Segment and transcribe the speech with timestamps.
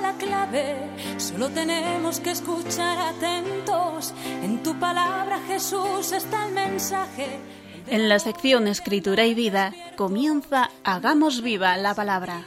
[0.00, 0.76] la clave,
[1.16, 4.14] solo tenemos que escuchar atentos.
[4.42, 7.40] En tu palabra, Jesús, está el mensaje.
[7.88, 12.44] En la sección Escritura y Vida comienza Hagamos viva la palabra.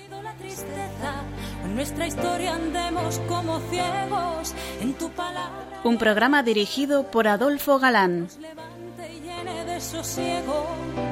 [1.66, 4.54] En nuestra historia andemos como ciegos.
[4.82, 5.82] En tu palabra.
[5.84, 8.30] Un programa dirigido por Adolfo Galán.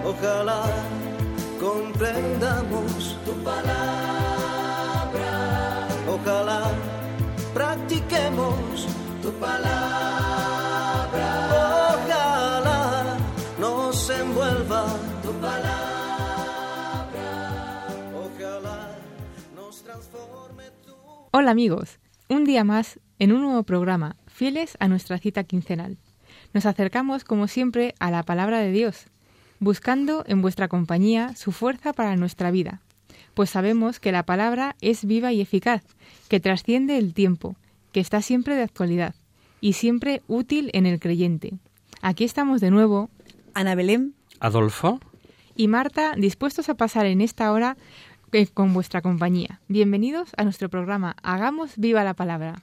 [0.06, 0.64] Ojalá
[1.60, 4.35] comprendamos tu palabra.
[6.16, 6.72] Ojalá
[7.54, 8.88] practiquemos
[9.22, 11.28] tu palabra.
[11.92, 13.18] Ojalá
[13.60, 15.78] nos envuelva tu palabra.
[18.16, 18.96] Ojalá
[19.54, 20.94] nos transforme tu.
[21.32, 25.98] Hola amigos, un día más en un nuevo programa, fieles a nuestra cita quincenal.
[26.54, 29.08] Nos acercamos, como siempre, a la palabra de Dios,
[29.60, 32.80] buscando en vuestra compañía su fuerza para nuestra vida,
[33.36, 35.84] pues sabemos que la palabra es viva y eficaz,
[36.30, 37.56] que trasciende el tiempo,
[37.92, 39.14] que está siempre de actualidad
[39.62, 41.54] y siempre útil en el creyente.
[42.02, 43.10] Aquí estamos de nuevo,
[43.54, 45.00] Ana Belén, Adolfo
[45.56, 47.78] y Marta, dispuestos a pasar en esta hora
[48.32, 49.60] eh, con vuestra compañía.
[49.68, 52.56] Bienvenidos a nuestro programa Hagamos viva la palabra.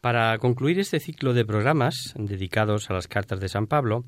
[0.00, 4.04] Para concluir este ciclo de programas dedicados a las cartas de San Pablo,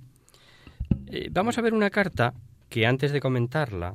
[1.06, 2.34] eh, vamos a ver una carta
[2.68, 3.94] que antes de comentarla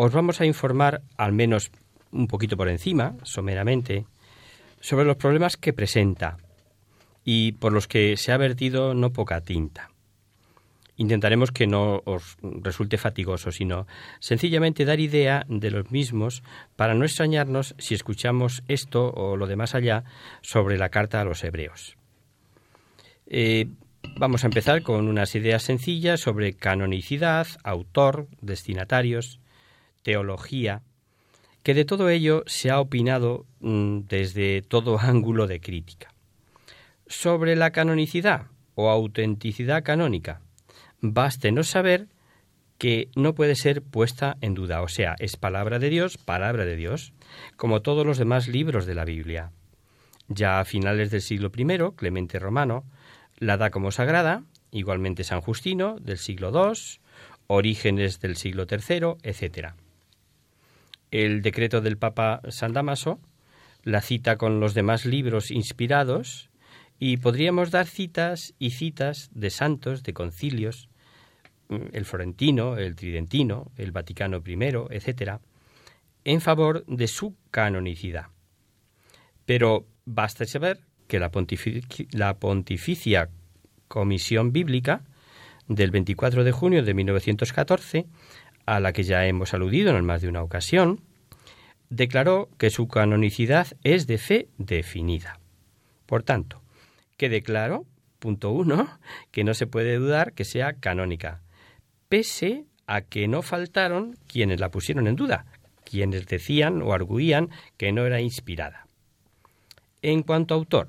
[0.00, 1.72] os vamos a informar, al menos
[2.12, 4.06] un poquito por encima, someramente,
[4.78, 6.36] sobre los problemas que presenta
[7.24, 9.90] y por los que se ha vertido no poca tinta.
[10.98, 13.88] Intentaremos que no os resulte fatigoso, sino
[14.20, 16.44] sencillamente dar idea de los mismos
[16.76, 20.04] para no extrañarnos si escuchamos esto o lo de más allá
[20.42, 21.96] sobre la carta a los hebreos.
[23.26, 23.66] Eh,
[24.16, 29.40] vamos a empezar con unas ideas sencillas sobre canonicidad, autor, destinatarios,
[30.02, 30.82] teología,
[31.62, 36.14] que de todo ello se ha opinado mm, desde todo ángulo de crítica.
[37.06, 40.40] Sobre la canonicidad o autenticidad canónica,
[41.00, 42.08] no saber
[42.78, 46.76] que no puede ser puesta en duda, o sea, es palabra de Dios, palabra de
[46.76, 47.12] Dios,
[47.56, 49.50] como todos los demás libros de la Biblia.
[50.28, 52.84] Ya a finales del siglo I, Clemente Romano
[53.38, 57.00] la da como sagrada, igualmente San Justino del siglo II,
[57.46, 59.74] Orígenes del siglo III, etc.
[61.10, 63.20] El decreto del Papa San Damaso
[63.82, 66.50] la cita con los demás libros inspirados
[66.98, 70.88] y podríamos dar citas y citas de santos, de concilios,
[71.68, 74.58] el florentino, el tridentino, el Vaticano I,
[74.90, 75.38] etc.,
[76.24, 78.26] en favor de su canonicidad.
[79.46, 81.30] Pero basta saber que la,
[82.10, 83.30] la Pontificia
[83.86, 85.04] Comisión Bíblica
[85.68, 88.06] del 24 de junio de 1914,
[88.74, 91.00] a la que ya hemos aludido en más de una ocasión,
[91.88, 95.40] declaró que su canonicidad es de fe definida.
[96.06, 96.60] Por tanto,
[97.16, 97.86] quede claro,
[98.18, 98.98] punto uno,
[99.30, 101.40] que no se puede dudar que sea canónica,
[102.08, 105.46] pese a que no faltaron quienes la pusieron en duda,
[105.84, 108.86] quienes decían o arguían que no era inspirada.
[110.02, 110.88] En cuanto a autor,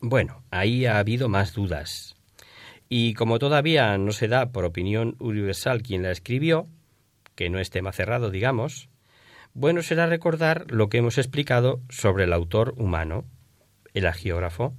[0.00, 2.15] bueno, ahí ha habido más dudas.
[2.88, 6.66] Y como todavía no se da por opinión universal quien la escribió,
[7.34, 8.88] que no es tema cerrado, digamos,
[9.54, 13.24] bueno será recordar lo que hemos explicado sobre el autor humano,
[13.94, 14.74] el agiógrafo.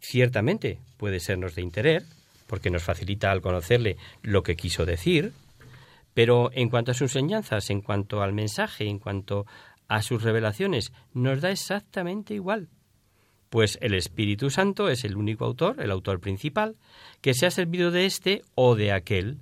[0.00, 2.04] Ciertamente puede sernos de interés,
[2.46, 5.32] porque nos facilita al conocerle lo que quiso decir,
[6.14, 9.46] pero en cuanto a sus enseñanzas, en cuanto al mensaje, en cuanto
[9.88, 12.68] a sus revelaciones, nos da exactamente igual.
[13.52, 16.74] Pues el Espíritu Santo es el único autor, el autor principal,
[17.20, 19.40] que se ha servido de este o de aquel,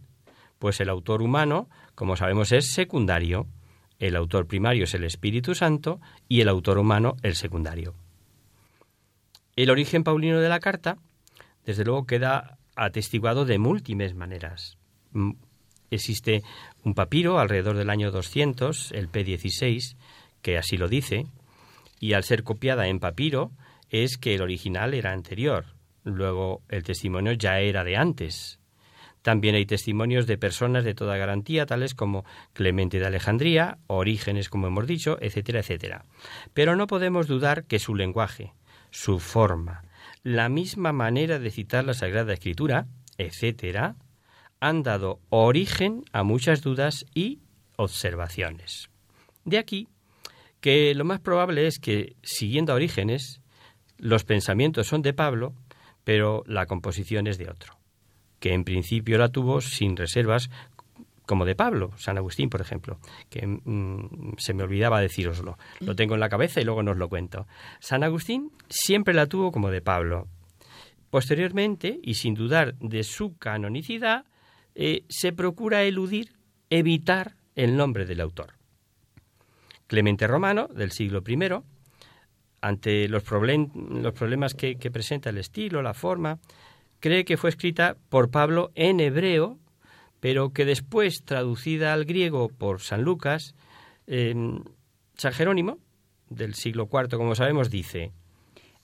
[0.59, 3.47] pues el autor humano, como sabemos, es secundario.
[4.01, 7.95] El autor primario es el Espíritu Santo y el autor humano el secundario.
[9.55, 10.97] El origen paulino de la carta,
[11.65, 14.77] desde luego, queda atestiguado de múltiples maneras.
[15.13, 15.35] Mm,
[15.93, 16.43] existe
[16.83, 19.95] un papiro alrededor del año 200, el P16,
[20.43, 21.29] que así lo dice,
[22.01, 23.53] y al ser copiada en papiro
[23.91, 25.67] es que el original era anterior,
[26.05, 28.59] luego el testimonio ya era de antes.
[29.23, 34.69] También hay testimonios de personas de toda garantía, tales como Clemente de Alejandría, Orígenes, como
[34.69, 36.07] hemos dicho, etcétera, etcétera.
[36.55, 38.55] Pero no podemos dudar que su lenguaje,
[38.91, 39.85] su forma,
[40.23, 42.87] la misma manera de citar la Sagrada Escritura,
[43.19, 43.97] etcétera,
[44.61, 47.41] han dado origen a muchas dudas y
[47.77, 48.89] observaciones.
[49.45, 49.89] De aquí
[50.61, 53.41] que lo más probable es que, siguiendo a Orígenes,
[54.01, 55.55] los pensamientos son de Pablo,
[56.05, 57.79] pero la composición es de otro,
[58.39, 60.51] que en principio la tuvo sin reservas
[61.27, 62.99] como de Pablo, San Agustín, por ejemplo,
[63.29, 65.59] que mm, se me olvidaba decíroslo.
[65.79, 67.47] Lo tengo en la cabeza y luego nos lo cuento.
[67.79, 70.27] San Agustín siempre la tuvo como de Pablo.
[71.09, 74.25] Posteriormente, y sin dudar de su canonicidad,
[74.75, 76.33] eh, se procura eludir,
[76.69, 78.55] evitar el nombre del autor.
[79.87, 81.37] Clemente Romano, del siglo I,
[82.61, 86.39] ante los, problemas que, presenta el estilo, la forma,
[87.01, 89.59] cree que fue escrita por Pablo en hebreo
[90.21, 93.55] pero que después, traducida al griego por San Lucas,
[94.07, 95.79] San Jerónimo,
[96.29, 98.13] del siglo IV, como sabemos, dice,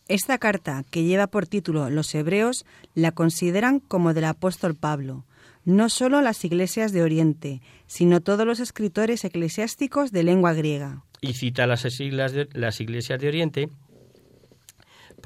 [0.09, 2.65] Esta carta, que lleva por título Los Hebreos,
[2.95, 5.25] la consideran como del apóstol Pablo,
[5.65, 11.05] no solo las iglesias de Oriente, sino todos los escritores eclesiásticos de lengua griega.
[11.21, 13.69] Y cita las, de, las iglesias de Oriente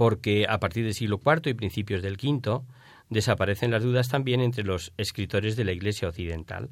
[0.00, 2.62] porque a partir del siglo IV y principios del V,
[3.10, 6.70] desaparecen las dudas también entre los escritores de la Iglesia occidental.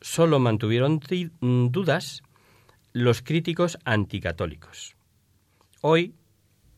[0.00, 1.00] Solo mantuvieron
[1.40, 2.22] mm, dudas
[2.92, 4.96] los críticos anticatólicos.
[5.80, 6.14] Hoy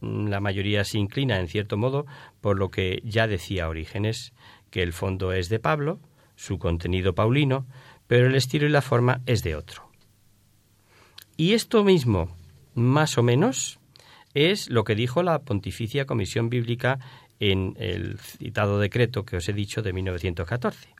[0.00, 2.06] mm, la mayoría se inclina, en cierto modo,
[2.40, 4.32] por lo que ya decía Orígenes,
[4.70, 6.00] que el fondo es de Pablo,
[6.36, 7.66] su contenido paulino,
[8.06, 9.89] pero el estilo y la forma es de otro.
[11.40, 12.36] Y esto mismo,
[12.74, 13.80] más o menos,
[14.34, 16.98] es lo que dijo la Pontificia Comisión Bíblica
[17.38, 20.90] en el citado decreto que os he dicho de 1914,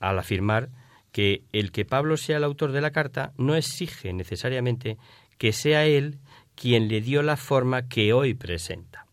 [0.00, 0.70] al afirmar
[1.12, 4.96] que el que Pablo sea el autor de la carta no exige necesariamente
[5.36, 6.18] que sea él
[6.54, 9.04] quien le dio la forma que hoy presenta.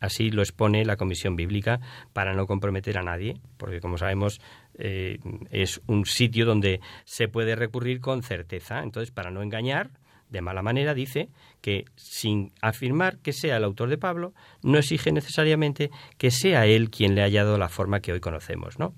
[0.00, 1.80] Así lo expone la Comisión Bíblica
[2.12, 4.40] para no comprometer a nadie, porque como sabemos
[4.78, 5.18] eh,
[5.50, 8.82] es un sitio donde se puede recurrir con certeza.
[8.82, 9.90] Entonces, para no engañar,
[10.28, 11.28] de mala manera, dice
[11.60, 16.90] que sin afirmar que sea el autor de Pablo, no exige necesariamente que sea él
[16.90, 18.94] quien le haya dado la forma que hoy conocemos, ¿no?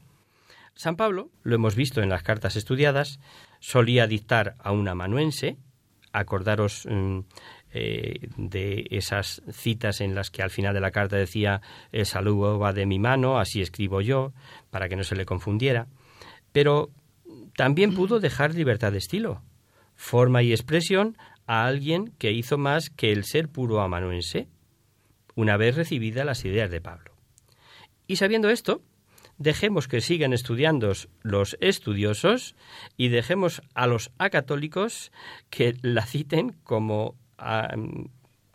[0.75, 3.19] San Pablo, lo hemos visto en las cartas estudiadas,
[3.59, 5.57] solía dictar a un amanuense,
[6.13, 7.21] acordaros mm,
[7.73, 11.61] eh, de esas citas en las que al final de la carta decía
[11.93, 14.33] el saludo va de mi mano, así escribo yo,
[14.71, 15.87] para que no se le confundiera,
[16.53, 16.91] pero
[17.57, 19.43] también pudo dejar libertad de estilo
[19.99, 24.49] forma y expresión a alguien que hizo más que el ser puro amanuense,
[25.35, 27.13] una vez recibidas las ideas de Pablo.
[28.07, 28.81] Y sabiendo esto,
[29.39, 30.93] dejemos que sigan estudiando
[31.23, 32.55] los estudiosos
[32.97, 35.11] y dejemos a los acatólicos
[35.51, 37.17] que la citen como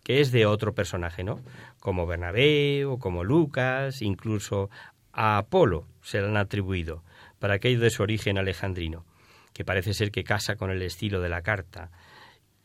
[0.03, 1.39] que es de otro personaje, ¿no?
[1.79, 4.69] Como Bernabé o como Lucas, incluso
[5.11, 7.03] a Apolo se le han atribuido,
[7.39, 9.05] para aquello de su origen alejandrino
[9.53, 11.91] que parece ser que casa con el estilo de la carta,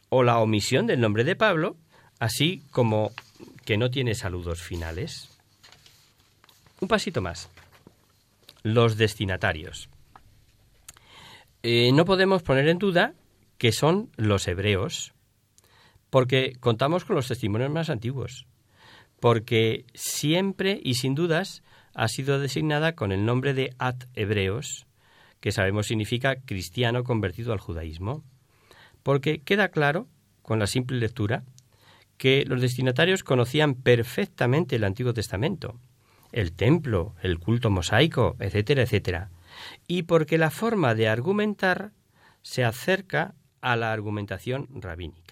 [0.09, 1.77] o la omisión del nombre de Pablo,
[2.19, 3.13] así como
[3.65, 5.29] que no tiene saludos finales.
[6.81, 7.51] Un pasito más.
[8.63, 9.91] Los destinatarios.
[11.63, 13.13] Eh, no podemos poner en duda
[13.59, 15.13] que son los hebreos,
[16.11, 18.47] porque contamos con los testimonios más antiguos,
[19.21, 21.63] porque siempre y sin dudas
[21.95, 24.87] ha sido designada con el nombre de At Hebreos,
[25.41, 28.25] que sabemos significa cristiano convertido al judaísmo,
[29.03, 30.09] porque queda claro,
[30.43, 31.45] con la simple lectura,
[32.17, 35.79] que los destinatarios conocían perfectamente el Antiguo Testamento,
[36.33, 39.31] el templo, el culto mosaico, etcétera, etcétera,
[39.87, 41.93] y porque la forma de argumentar
[42.43, 45.28] se acerca a la argumentación rabínica.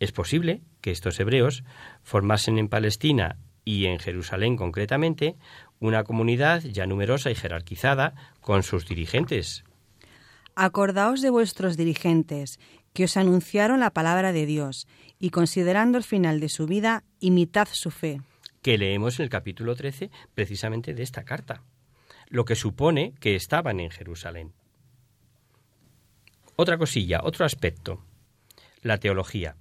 [0.00, 1.62] Es posible que estos hebreos
[2.02, 5.36] formasen en Palestina y en Jerusalén concretamente
[5.78, 9.62] una comunidad ya numerosa y jerarquizada con sus dirigentes.
[10.54, 12.58] Acordaos de vuestros dirigentes,
[12.94, 14.88] que os anunciaron la palabra de Dios,
[15.18, 18.22] y considerando el final de su vida, imitad su fe.
[18.62, 21.62] Que leemos en el capítulo 13 precisamente de esta carta,
[22.28, 24.52] lo que supone que estaban en Jerusalén.
[26.56, 28.02] Otra cosilla, otro aspecto,
[28.82, 29.56] la teología.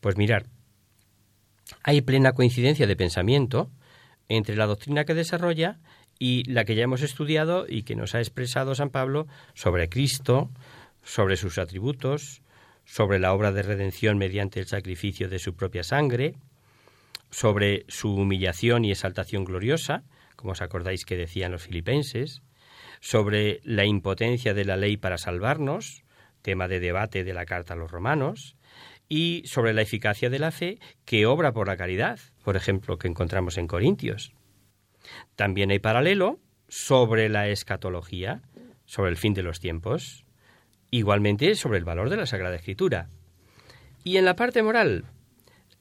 [0.00, 0.46] Pues mirar,
[1.82, 3.70] hay plena coincidencia de pensamiento
[4.28, 5.78] entre la doctrina que desarrolla
[6.18, 10.50] y la que ya hemos estudiado y que nos ha expresado San Pablo sobre Cristo,
[11.02, 12.42] sobre sus atributos,
[12.84, 16.34] sobre la obra de redención mediante el sacrificio de su propia sangre,
[17.30, 20.02] sobre su humillación y exaltación gloriosa,
[20.36, 22.42] como os acordáis que decían los filipenses,
[23.00, 26.04] sobre la impotencia de la ley para salvarnos,
[26.42, 28.56] tema de debate de la carta a los romanos,
[29.10, 33.08] y sobre la eficacia de la fe que obra por la caridad, por ejemplo, que
[33.08, 34.32] encontramos en Corintios.
[35.34, 36.38] También hay paralelo
[36.68, 38.40] sobre la escatología,
[38.86, 40.24] sobre el fin de los tiempos,
[40.92, 43.10] igualmente sobre el valor de la Sagrada Escritura.
[44.04, 45.04] Y en la parte moral,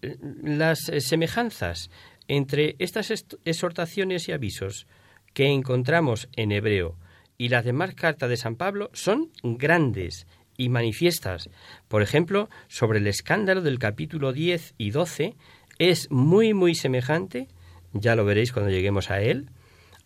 [0.01, 1.91] las semejanzas
[2.27, 3.11] entre estas
[3.45, 4.87] exhortaciones y avisos
[5.35, 6.97] que encontramos en hebreo
[7.37, 10.25] y las demás cartas de San Pablo son grandes
[10.59, 11.49] y manifiestas.
[11.87, 15.35] Por ejemplo, sobre el escándalo del capítulo 10 y 12
[15.79, 17.47] es muy muy semejante,
[17.93, 19.49] ya lo veréis cuando lleguemos a él,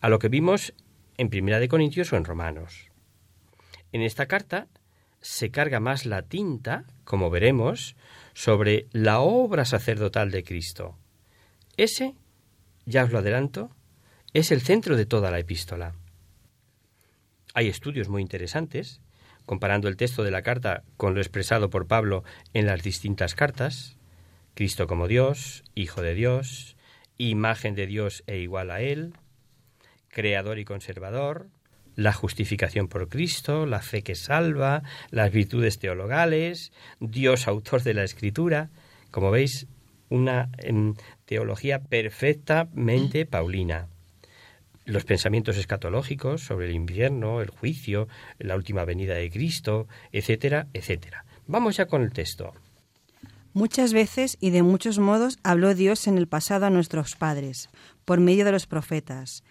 [0.00, 0.72] a lo que vimos
[1.18, 2.88] en Primera de Corintios o en Romanos.
[3.92, 4.68] En esta carta
[5.20, 7.96] se carga más la tinta, como veremos,
[8.32, 10.96] sobre la obra sacerdotal de Cristo.
[11.76, 12.14] Ese,
[12.86, 13.70] ya os lo adelanto,
[14.32, 15.94] es el centro de toda la epístola.
[17.54, 19.00] Hay estudios muy interesantes,
[19.46, 23.96] comparando el texto de la carta con lo expresado por Pablo en las distintas cartas,
[24.54, 26.76] Cristo como Dios, Hijo de Dios,
[27.18, 29.14] imagen de Dios e igual a Él,
[30.08, 31.48] creador y conservador,
[31.96, 38.04] la justificación por Cristo, la fe que salva, las virtudes teologales, Dios autor de la
[38.04, 38.70] Escritura.
[39.10, 39.66] Como veis,
[40.08, 43.88] una em, teología perfectamente paulina.
[44.84, 51.24] Los pensamientos escatológicos sobre el invierno, el juicio, la última venida de Cristo, etcétera, etcétera.
[51.46, 52.52] Vamos ya con el texto.
[53.52, 57.68] Muchas veces y de muchos modos habló Dios en el pasado a nuestros padres,
[58.04, 59.42] por medio de los profetas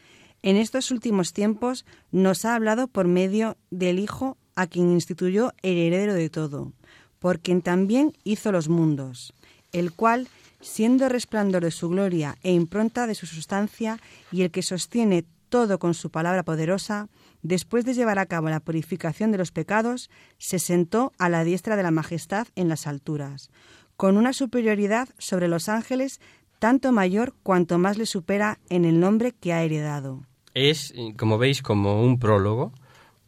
[0.43, 5.77] en estos últimos tiempos nos ha hablado por medio del Hijo a quien instituyó el
[5.77, 6.73] heredero de todo,
[7.19, 9.33] por quien también hizo los mundos,
[9.71, 10.27] el cual,
[10.63, 13.99] siendo resplandor de su gloria e impronta de su sustancia,
[14.31, 17.09] y el que sostiene todo con su palabra poderosa,
[17.43, 21.75] después de llevar a cabo la purificación de los pecados, se sentó a la diestra
[21.75, 23.51] de la majestad en las alturas,
[23.97, 26.19] con una superioridad sobre los ángeles
[26.57, 31.61] tanto mayor cuanto más le supera en el nombre que ha heredado es, como veis,
[31.61, 32.73] como un prólogo,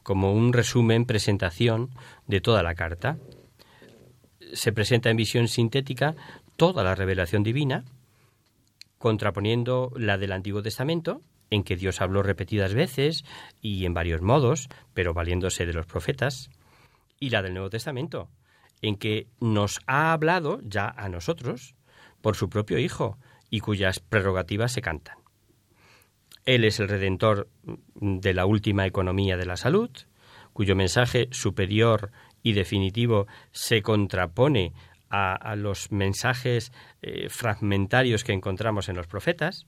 [0.04, 1.90] como un resumen, presentación
[2.28, 3.18] de toda la carta.
[4.54, 6.16] Se presenta en visión sintética
[6.56, 7.84] toda la revelación divina,
[8.98, 13.24] contraponiendo la del Antiguo Testamento, en que Dios habló repetidas veces
[13.62, 16.50] y en varios modos, pero valiéndose de los profetas,
[17.20, 18.30] y la del Nuevo Testamento,
[18.82, 21.76] en que nos ha hablado ya a nosotros
[22.22, 23.18] por su propio Hijo
[23.50, 25.18] y cuyas prerrogativas se cantan.
[26.46, 27.48] Él es el redentor
[27.96, 29.90] de la última economía de la salud,
[30.54, 32.12] cuyo mensaje superior
[32.44, 34.74] y definitivo se contrapone
[35.16, 39.66] a, los mensajes eh, fragmentarios que encontramos en los profetas.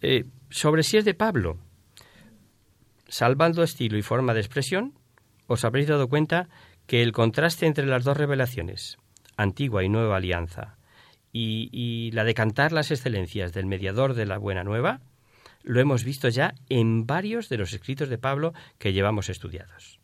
[0.00, 1.58] Eh, sobre si es de Pablo,
[3.08, 4.94] salvando estilo y forma de expresión,
[5.46, 6.48] os habréis dado cuenta
[6.86, 8.96] que el contraste entre las dos revelaciones,
[9.36, 10.76] antigua y nueva alianza,
[11.32, 15.00] y, y la de cantar las excelencias del mediador de la buena nueva,
[15.62, 20.00] lo hemos visto ya en varios de los escritos de Pablo que llevamos estudiados.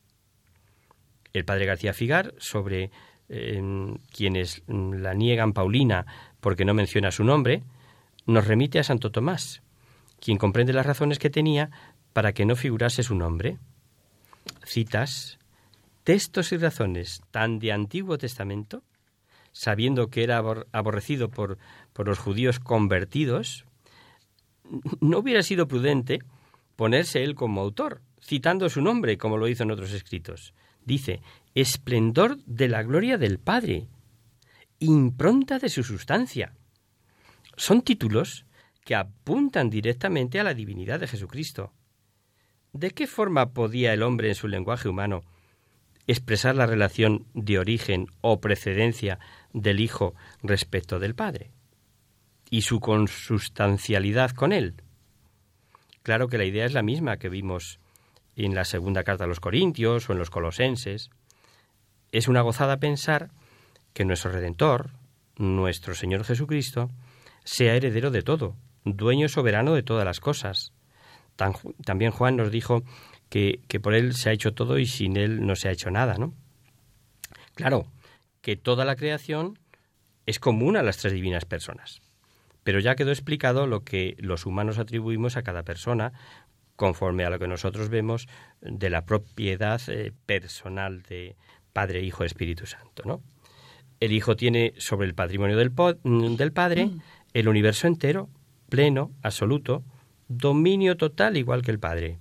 [1.32, 2.90] El padre García Figar, sobre
[3.26, 6.06] quienes la niegan Paulina
[6.40, 7.62] porque no menciona su nombre,
[8.26, 9.62] nos remite a Santo Tomás,
[10.20, 11.70] quien comprende las razones que tenía
[12.12, 13.58] para que no figurase su nombre.
[14.64, 15.38] Citas,
[16.04, 18.82] textos y razones tan de Antiguo Testamento,
[19.52, 21.58] sabiendo que era aborrecido por,
[21.92, 23.64] por los judíos convertidos,
[25.00, 26.20] no hubiera sido prudente
[26.76, 30.54] ponerse él como autor, citando su nombre, como lo hizo en otros escritos.
[30.84, 31.20] Dice,
[31.54, 33.86] esplendor de la gloria del Padre,
[34.78, 36.54] impronta de su sustancia.
[37.56, 38.46] Son títulos
[38.84, 41.72] que apuntan directamente a la divinidad de Jesucristo.
[42.72, 45.22] ¿De qué forma podía el hombre en su lenguaje humano
[46.06, 49.18] expresar la relación de origen o precedencia
[49.52, 51.50] del Hijo respecto del Padre?
[52.54, 54.74] y su consustancialidad con él.
[56.04, 57.80] Claro que la idea es la misma que vimos
[58.36, 61.10] en la segunda carta a los Corintios o en los Colosenses.
[62.12, 63.30] Es una gozada pensar
[63.92, 64.90] que nuestro Redentor,
[65.36, 66.90] nuestro Señor Jesucristo,
[67.44, 70.72] sea heredero de todo, dueño soberano de todas las cosas.
[71.84, 72.82] también Juan nos dijo
[73.28, 75.90] que, que por Él se ha hecho todo y sin Él no se ha hecho
[75.90, 76.34] nada, ¿no?
[77.54, 77.86] Claro,
[78.40, 79.58] que toda la creación
[80.26, 82.00] es común a las tres divinas personas
[82.64, 86.12] pero ya quedó explicado lo que los humanos atribuimos a cada persona
[86.76, 88.28] conforme a lo que nosotros vemos
[88.60, 91.36] de la propiedad eh, personal de
[91.72, 93.22] Padre, Hijo, Espíritu Santo, ¿no?
[94.00, 95.72] El Hijo tiene sobre el patrimonio del,
[96.36, 97.00] del Padre mm.
[97.32, 98.28] el universo entero,
[98.68, 99.84] pleno, absoluto,
[100.28, 102.18] dominio total igual que el Padre.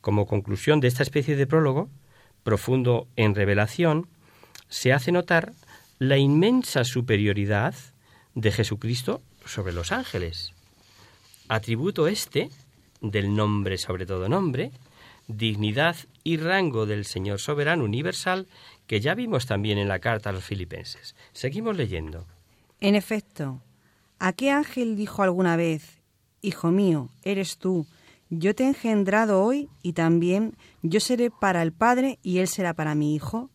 [0.00, 1.90] Como conclusión de esta especie de prólogo,
[2.44, 4.08] profundo en revelación,
[4.68, 5.52] se hace notar
[5.98, 7.74] la inmensa superioridad
[8.34, 10.52] de Jesucristo sobre los ángeles.
[11.48, 12.50] Atributo este,
[13.10, 14.72] del nombre sobre todo nombre,
[15.28, 18.46] dignidad y rango del Señor soberano universal,
[18.86, 21.16] que ya vimos también en la carta a los filipenses.
[21.32, 22.26] Seguimos leyendo.
[22.80, 23.62] En efecto,
[24.18, 26.02] ¿a qué ángel dijo alguna vez,
[26.42, 27.86] Hijo mío, eres tú,
[28.28, 32.74] yo te he engendrado hoy y también yo seré para el Padre y él será
[32.74, 33.50] para mi Hijo.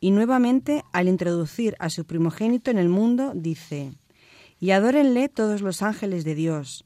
[0.00, 3.92] Y nuevamente, al introducir a su primogénito en el mundo, dice,
[4.60, 6.84] y adórenle todos los ángeles de Dios.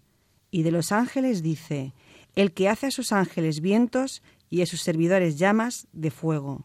[0.51, 1.95] Y de los ángeles dice,
[2.35, 6.65] el que hace a sus ángeles vientos y a sus servidores llamas de fuego.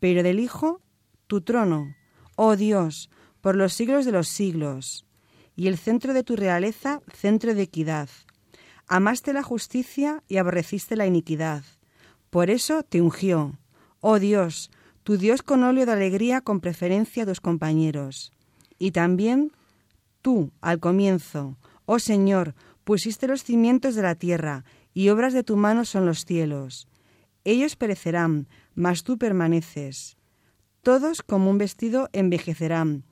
[0.00, 0.80] Pero del Hijo,
[1.26, 1.94] tu trono,
[2.36, 5.06] oh Dios, por los siglos de los siglos,
[5.54, 8.08] y el centro de tu realeza, centro de equidad.
[8.86, 11.64] Amaste la justicia y aborreciste la iniquidad.
[12.30, 13.58] Por eso te ungió,
[14.00, 14.70] oh Dios,
[15.02, 18.32] tu Dios con óleo de alegría con preferencia a tus compañeros.
[18.78, 19.52] Y también
[20.20, 21.56] tú, al comienzo,
[21.86, 22.54] oh Señor,
[22.86, 24.64] pusiste los cimientos de la tierra,
[24.94, 26.86] y obras de tu mano son los cielos.
[27.42, 30.16] Ellos perecerán, mas tú permaneces.
[30.82, 33.02] Todos como un vestido envejecerán,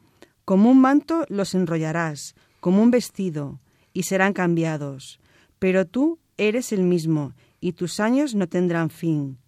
[0.45, 3.59] como un manto los enrollarás, como un vestido,
[3.93, 5.19] y serán cambiados.
[5.59, 9.39] Pero tú eres el mismo, y tus años no tendrán fin.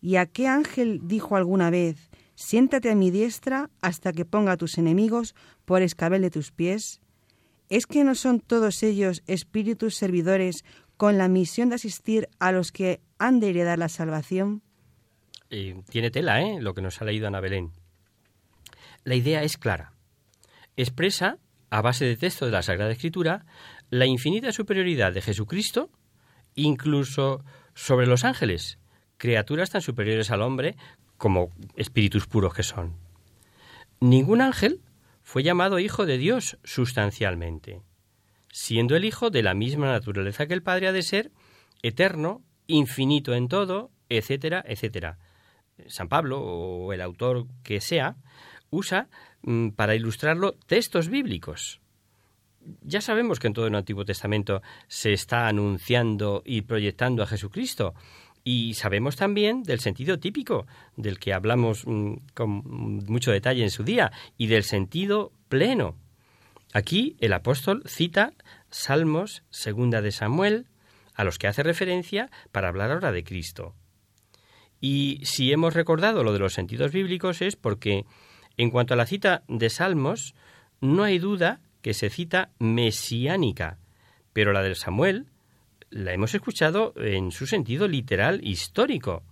[0.00, 4.56] ¿Y a qué ángel dijo alguna vez, siéntate a mi diestra hasta que ponga a
[4.56, 7.00] tus enemigos por escabel de tus pies?
[7.68, 10.64] ¿Es que no son todos ellos espíritus servidores
[10.96, 14.62] con la misión de asistir a los que han de heredar la salvación?
[15.88, 16.60] tiene tela, ¿eh?
[16.60, 17.72] Lo que nos ha leído Ana Belén.
[19.04, 19.92] La idea es clara.
[20.76, 21.38] Expresa,
[21.70, 23.46] a base de texto de la Sagrada Escritura,
[23.90, 25.90] la infinita superioridad de Jesucristo,
[26.54, 27.44] incluso
[27.74, 28.78] sobre los ángeles,
[29.16, 30.76] criaturas tan superiores al hombre
[31.16, 32.96] como espíritus puros que son.
[34.00, 34.80] Ningún ángel
[35.28, 37.82] fue llamado hijo de Dios sustancialmente,
[38.50, 41.32] siendo el hijo de la misma naturaleza que el Padre ha de ser,
[41.82, 45.18] eterno, infinito en todo, etcétera, etcétera.
[45.86, 48.16] San Pablo, o el autor que sea,
[48.70, 49.10] usa
[49.42, 51.82] mm, para ilustrarlo textos bíblicos.
[52.80, 57.94] Ya sabemos que en todo el Antiguo Testamento se está anunciando y proyectando a Jesucristo,
[58.50, 62.62] y sabemos también del sentido típico, del que hablamos mm, con
[63.06, 65.96] mucho detalle en su día, y del sentido pleno.
[66.72, 68.32] Aquí el apóstol cita
[68.70, 70.66] Salmos, segunda de Samuel,
[71.14, 73.74] a los que hace referencia para hablar ahora de Cristo.
[74.80, 78.06] Y si hemos recordado lo de los sentidos bíblicos es porque,
[78.56, 80.34] en cuanto a la cita de Salmos,
[80.80, 83.76] no hay duda que se cita mesiánica,
[84.32, 85.26] pero la del Samuel
[85.90, 89.22] la hemos escuchado en su sentido literal histórico.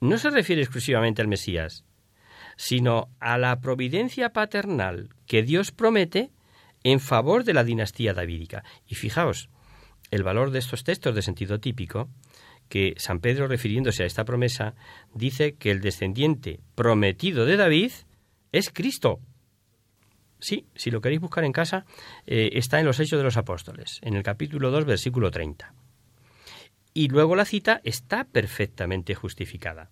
[0.00, 1.84] No se refiere exclusivamente al Mesías,
[2.56, 6.30] sino a la providencia paternal que Dios promete
[6.84, 8.64] en favor de la dinastía davídica.
[8.86, 9.48] Y fijaos,
[10.10, 12.08] el valor de estos textos de sentido típico,
[12.68, 14.74] que San Pedro, refiriéndose a esta promesa,
[15.14, 17.92] dice que el descendiente prometido de David
[18.52, 19.20] es Cristo,
[20.38, 21.86] Sí, si lo queréis buscar en casa,
[22.26, 25.72] eh, está en los Hechos de los Apóstoles, en el capítulo 2, versículo 30.
[26.92, 29.90] Y luego la cita está perfectamente justificada.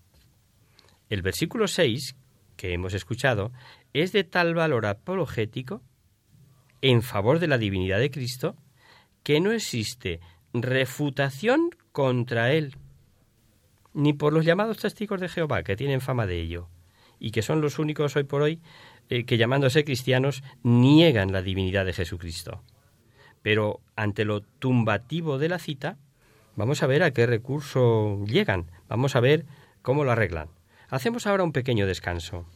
[1.09, 2.16] El versículo 6,
[2.57, 3.52] que hemos escuchado,
[3.92, 5.83] es de tal valor apologético
[6.83, 8.57] en favor de la divinidad de Cristo
[9.22, 10.20] que no existe
[10.52, 12.76] refutación contra él,
[13.92, 16.68] ni por los llamados testigos de Jehová, que tienen fama de ello,
[17.18, 18.61] y que son los únicos hoy por hoy
[19.10, 22.62] eh, que llamándose cristianos niegan la divinidad de Jesucristo.
[23.42, 25.98] Pero ante lo tumbativo de la cita,
[26.56, 29.44] vamos a ver a qué recurso llegan, vamos a ver
[29.82, 30.48] cómo lo arreglan.
[30.88, 32.46] Hacemos ahora un pequeño descanso.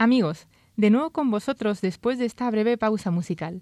[0.00, 3.60] Amigos, de nuevo con vosotros después de esta breve pausa musical.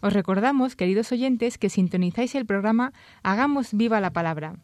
[0.00, 4.56] Os recordamos, queridos oyentes, que sintonizáis el programa Hagamos viva la palabra.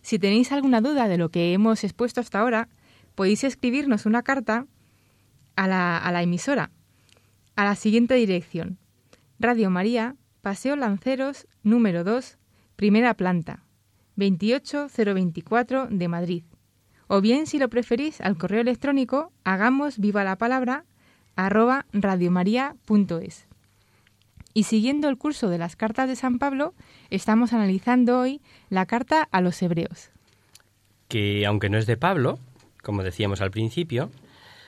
[0.00, 2.70] Si tenéis alguna duda de lo que hemos expuesto hasta ahora,
[3.14, 4.66] podéis escribirnos una carta
[5.54, 6.70] a la, a la emisora,
[7.54, 8.78] a la siguiente dirección.
[9.38, 12.38] Radio María, Paseo Lanceros, número 2,
[12.74, 13.64] primera planta,
[14.16, 16.44] 28024 de Madrid.
[17.08, 20.84] O bien, si lo preferís, al correo electrónico hagamos viva la palabra
[21.36, 23.46] arroba radiomaria.es.
[24.54, 26.74] Y siguiendo el curso de las cartas de San Pablo,
[27.10, 28.40] estamos analizando hoy
[28.70, 30.10] la carta a los hebreos.
[31.08, 32.38] Que aunque no es de Pablo,
[32.82, 34.10] como decíamos al principio,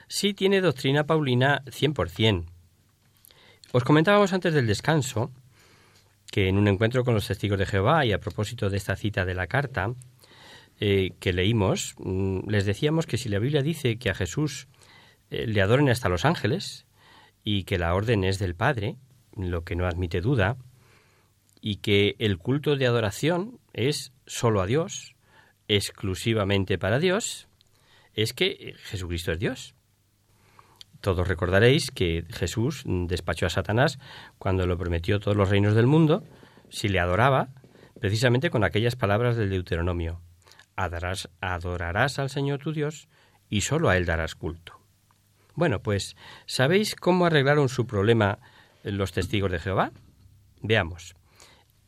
[0.09, 2.45] sí tiene doctrina paulina 100%.
[3.73, 5.31] Os comentábamos antes del descanso
[6.31, 9.25] que en un encuentro con los testigos de Jehová y a propósito de esta cita
[9.25, 9.93] de la carta
[10.83, 14.67] eh, que leímos, mm, les decíamos que si la Biblia dice que a Jesús
[15.31, 16.87] eh, le adoren hasta los ángeles
[17.45, 18.97] y que la orden es del Padre,
[19.37, 20.57] lo que no admite duda,
[21.61, 25.17] y que el culto de adoración es solo a Dios,
[25.69, 27.49] exclusivamente para Dios,
[28.15, 29.75] es que Jesucristo es Dios.
[31.03, 33.99] Todos recordaréis que Jesús despachó a Satanás
[34.39, 36.25] cuando lo prometió todos los reinos del mundo,
[36.71, 37.51] si le adoraba,
[38.01, 40.23] precisamente con aquellas palabras del Deuteronomio.
[40.81, 43.07] Adorarás, adorarás al Señor tu Dios
[43.51, 44.81] y solo a Él darás culto.
[45.55, 46.17] Bueno, pues
[46.47, 48.39] ¿sabéis cómo arreglaron su problema
[48.83, 49.93] los testigos de Jehová?
[50.63, 51.15] Veamos.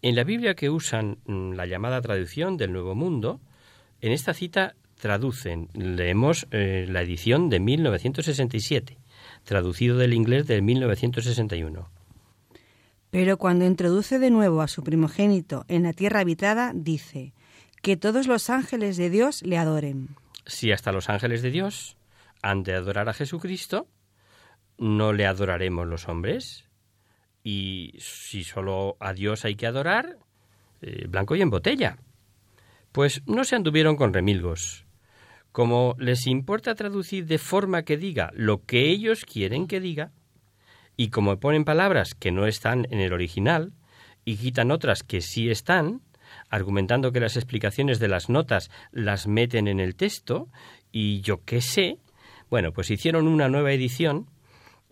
[0.03, 3.41] En la Biblia que usan mm, la llamada traducción del Nuevo Mundo,
[4.03, 8.99] en esta cita traducen, leemos eh, la edición de 1967,
[9.45, 11.89] traducido del inglés de 1961.
[13.11, 17.33] Pero cuando introduce de nuevo a su primogénito en la tierra habitada, dice,
[17.83, 20.17] que todos los ángeles de Dios le adoren.
[20.47, 21.97] Si hasta los ángeles de Dios
[22.41, 23.89] han de adorar a Jesucristo,
[24.79, 26.69] ¿no le adoraremos los hombres?
[27.45, 30.17] Y si solo a Dios hay que adorar,
[30.81, 31.99] eh, blanco y en botella.
[32.93, 34.87] Pues no se anduvieron con remilgos.
[35.51, 40.13] Como les importa traducir de forma que diga lo que ellos quieren que diga,
[40.97, 43.73] y como ponen palabras que no están en el original
[44.25, 46.01] y quitan otras que sí están,
[46.51, 50.49] argumentando que las explicaciones de las notas las meten en el texto,
[50.91, 51.99] y yo qué sé,
[52.51, 54.27] bueno, pues hicieron una nueva edición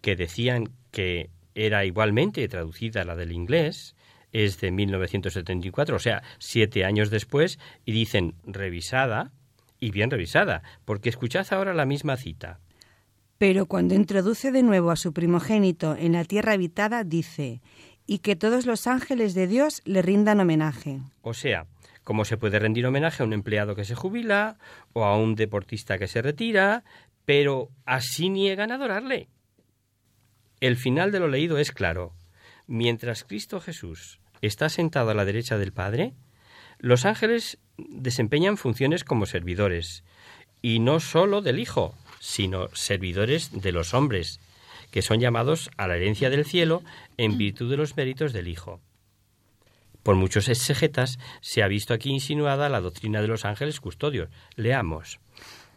[0.00, 3.94] que decían que era igualmente traducida a la del inglés,
[4.33, 9.33] es de 1974, o sea, siete años después, y dicen revisada,
[9.79, 12.61] y bien revisada, porque escuchad ahora la misma cita.
[13.38, 17.62] Pero cuando introduce de nuevo a su primogénito en la tierra habitada, dice,
[18.11, 20.99] y que todos los ángeles de Dios le rindan homenaje.
[21.23, 21.68] O sea,
[22.03, 24.59] ¿cómo se puede rendir homenaje a un empleado que se jubila
[24.94, 26.83] o a un deportista que se retira,
[27.25, 29.29] pero así niegan a adorarle?
[30.59, 32.12] El final de lo leído es claro.
[32.66, 36.14] Mientras Cristo Jesús está sentado a la derecha del Padre,
[36.81, 40.03] los ángeles desempeñan funciones como servidores,
[40.62, 44.40] y no sólo del Hijo, sino servidores de los hombres,
[44.90, 46.83] que son llamados a la herencia del cielo
[47.16, 48.81] en virtud de los méritos del Hijo.
[50.03, 54.31] Por muchos exegetas se ha visto aquí insinuada la doctrina de los ángeles custodios.
[54.57, 55.20] Leamos.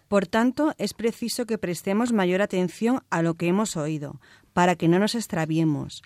[0.07, 4.19] Por tanto, es preciso que prestemos mayor atención a lo que hemos oído,
[4.53, 6.03] para que no nos extraviemos.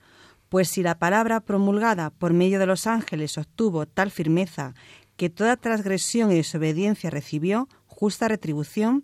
[0.50, 4.74] Pues si la palabra promulgada por medio de los ángeles obtuvo tal firmeza
[5.18, 9.04] que toda transgresión y desobediencia recibió justa retribución,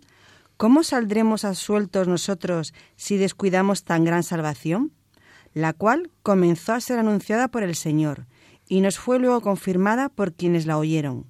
[0.56, 4.92] ¿cómo saldremos absueltos nosotros si descuidamos tan gran salvación?
[5.52, 8.26] La cual comenzó a ser anunciada por el Señor
[8.68, 11.26] y nos fue luego confirmada por quienes la oyeron,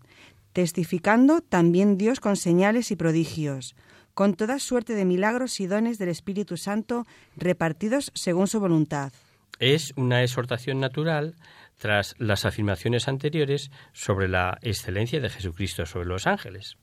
[0.53, 3.75] testificando también Dios con señales y prodigios,
[4.15, 7.05] con toda suerte de milagros y dones del Espíritu Santo
[7.37, 9.13] repartidos según su voluntad.
[9.59, 11.35] Es una exhortación natural
[11.79, 16.77] tras las afirmaciones anteriores sobre la excelencia de Jesucristo sobre los ángeles.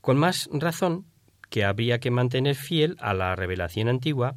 [0.00, 1.06] Con más razón
[1.50, 4.34] que habría que mantener fiel a la revelación antigua,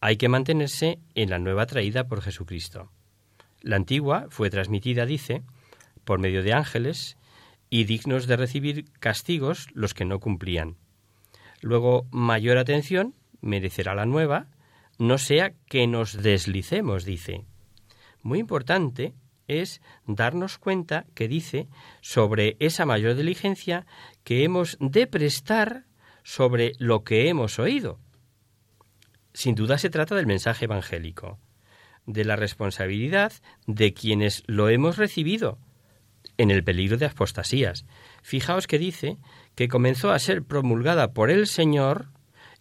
[0.00, 2.90] hay que mantenerse en la nueva traída por Jesucristo.
[3.60, 5.42] La antigua fue transmitida, dice,
[6.04, 7.16] por medio de ángeles
[7.70, 10.76] y dignos de recibir castigos los que no cumplían.
[11.60, 14.46] Luego, mayor atención merecerá la nueva,
[14.98, 17.44] no sea que nos deslicemos, dice.
[18.22, 19.14] Muy importante
[19.48, 21.68] es darnos cuenta que dice
[22.00, 23.86] sobre esa mayor diligencia
[24.22, 25.87] que hemos de prestar
[26.28, 27.98] sobre lo que hemos oído.
[29.32, 31.38] Sin duda se trata del mensaje evangélico,
[32.04, 33.32] de la responsabilidad
[33.66, 35.58] de quienes lo hemos recibido,
[36.36, 37.86] en el peligro de apostasías.
[38.20, 39.16] Fijaos que dice
[39.54, 42.08] que comenzó a ser promulgada por el Señor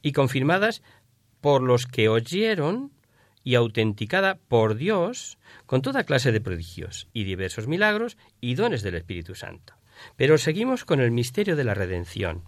[0.02, 0.82] y confirmadas
[1.42, 2.94] por los que oyeron
[3.44, 8.96] y autenticada por Dios con toda clase de prodigios y diversos milagros y dones del
[8.96, 9.74] Espíritu Santo.
[10.16, 12.44] Pero seguimos con el misterio de la redención.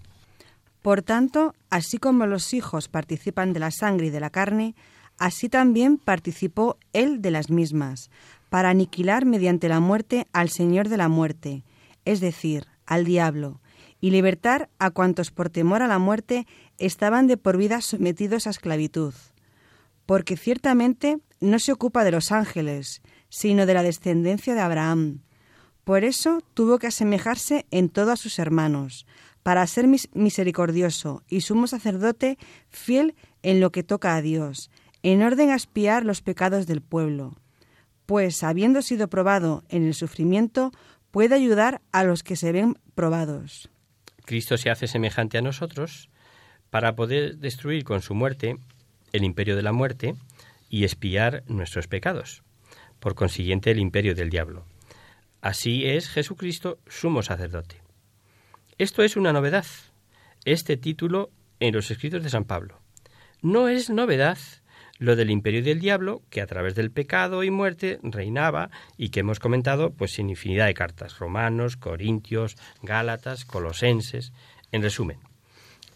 [0.81, 4.75] Por tanto, así como los hijos participan de la sangre y de la carne,
[5.17, 8.09] así también participó él de las mismas,
[8.49, 11.63] para aniquilar mediante la muerte al Señor de la muerte,
[12.05, 13.61] es decir, al diablo,
[14.01, 18.51] y libertar a cuantos por temor a la muerte estaban de por vida sometidos a
[18.51, 19.13] esclavitud.
[20.05, 25.19] Porque ciertamente no se ocupa de los ángeles, sino de la descendencia de Abraham.
[25.83, 29.05] Por eso tuvo que asemejarse en todo a sus hermanos,
[29.43, 32.37] para ser misericordioso y sumo sacerdote
[32.69, 34.69] fiel en lo que toca a Dios,
[35.03, 37.35] en orden a espiar los pecados del pueblo.
[38.05, 40.71] Pues, habiendo sido probado en el sufrimiento,
[41.11, 43.69] puede ayudar a los que se ven probados.
[44.25, 46.09] Cristo se hace semejante a nosotros
[46.69, 48.57] para poder destruir con su muerte
[49.11, 50.15] el imperio de la muerte
[50.69, 52.43] y espiar nuestros pecados,
[52.99, 54.65] por consiguiente el imperio del diablo.
[55.41, 57.81] Así es Jesucristo sumo sacerdote.
[58.79, 59.65] Esto es una novedad,
[60.45, 62.79] este título en los escritos de San Pablo.
[63.41, 64.37] No es novedad
[64.99, 69.19] lo del imperio del diablo, que a través del pecado y muerte reinaba y que
[69.19, 74.31] hemos comentado pues en infinidad de cartas, romanos, corintios, gálatas, colosenses.
[74.71, 75.19] En resumen,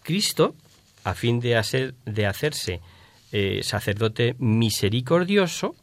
[0.02, 0.54] Cristo,
[1.04, 2.82] a fin de, hacer, de hacerse
[3.32, 5.74] eh, sacerdote misericordioso,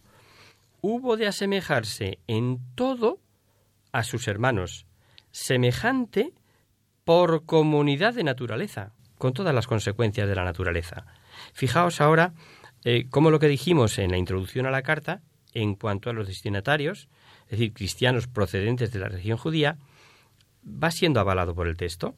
[0.81, 3.17] hubo de asemejarse en todo
[3.91, 4.85] a sus hermanos,
[5.31, 6.31] semejante
[7.03, 11.05] por comunidad de naturaleza, con todas las consecuencias de la naturaleza.
[11.53, 12.33] Fijaos ahora
[12.83, 15.21] eh, cómo lo que dijimos en la introducción a la carta,
[15.53, 17.09] en cuanto a los destinatarios,
[17.45, 19.77] es decir, cristianos procedentes de la región judía,
[20.65, 22.15] va siendo avalado por el texto.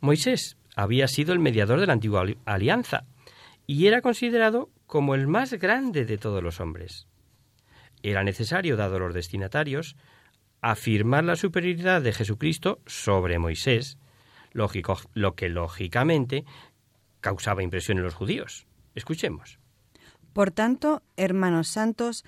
[0.00, 3.04] Moisés había sido el mediador de la antigua alianza
[3.66, 7.06] y era considerado como el más grande de todos los hombres.
[8.02, 9.96] Era necesario, dado los destinatarios,
[10.60, 13.98] afirmar la superioridad de Jesucristo sobre Moisés,
[14.52, 16.44] lógico, lo que lógicamente
[17.20, 18.66] causaba impresión en los judíos.
[18.94, 19.58] Escuchemos.
[20.32, 22.24] Por tanto, hermanos santos,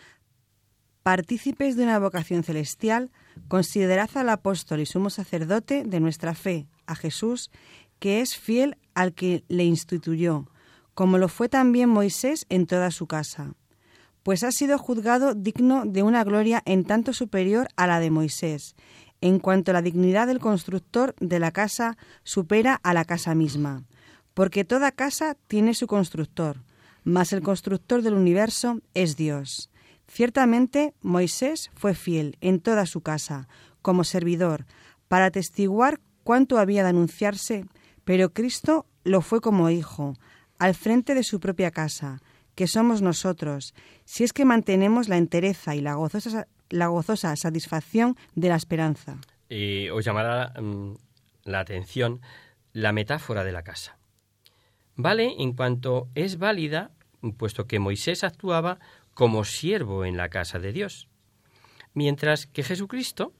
[1.02, 3.10] partícipes de una vocación celestial,
[3.48, 7.50] considerad al apóstol y sumo sacerdote de nuestra fe, a Jesús,
[7.98, 10.48] que es fiel al que le instituyó,
[10.94, 13.54] como lo fue también Moisés en toda su casa
[14.22, 18.74] pues ha sido juzgado digno de una gloria en tanto superior a la de Moisés,
[19.20, 23.84] en cuanto la dignidad del constructor de la casa supera a la casa misma,
[24.34, 26.62] porque toda casa tiene su constructor,
[27.04, 29.70] mas el constructor del universo es Dios.
[30.06, 33.48] Ciertamente Moisés fue fiel en toda su casa,
[33.82, 34.66] como servidor,
[35.08, 37.64] para atestiguar cuánto había de anunciarse,
[38.04, 40.14] pero Cristo lo fue como hijo,
[40.58, 42.20] al frente de su propia casa,
[42.60, 43.72] que somos nosotros,
[44.04, 49.16] si es que mantenemos la entereza y la gozosa, la gozosa satisfacción de la esperanza.
[49.48, 50.92] Y os llamará mm,
[51.44, 52.20] la atención
[52.74, 53.96] la metáfora de la casa.
[54.94, 56.90] Vale en cuanto es válida,
[57.38, 58.78] puesto que Moisés actuaba
[59.14, 61.08] como siervo en la casa de Dios,
[61.94, 63.32] mientras que Jesucristo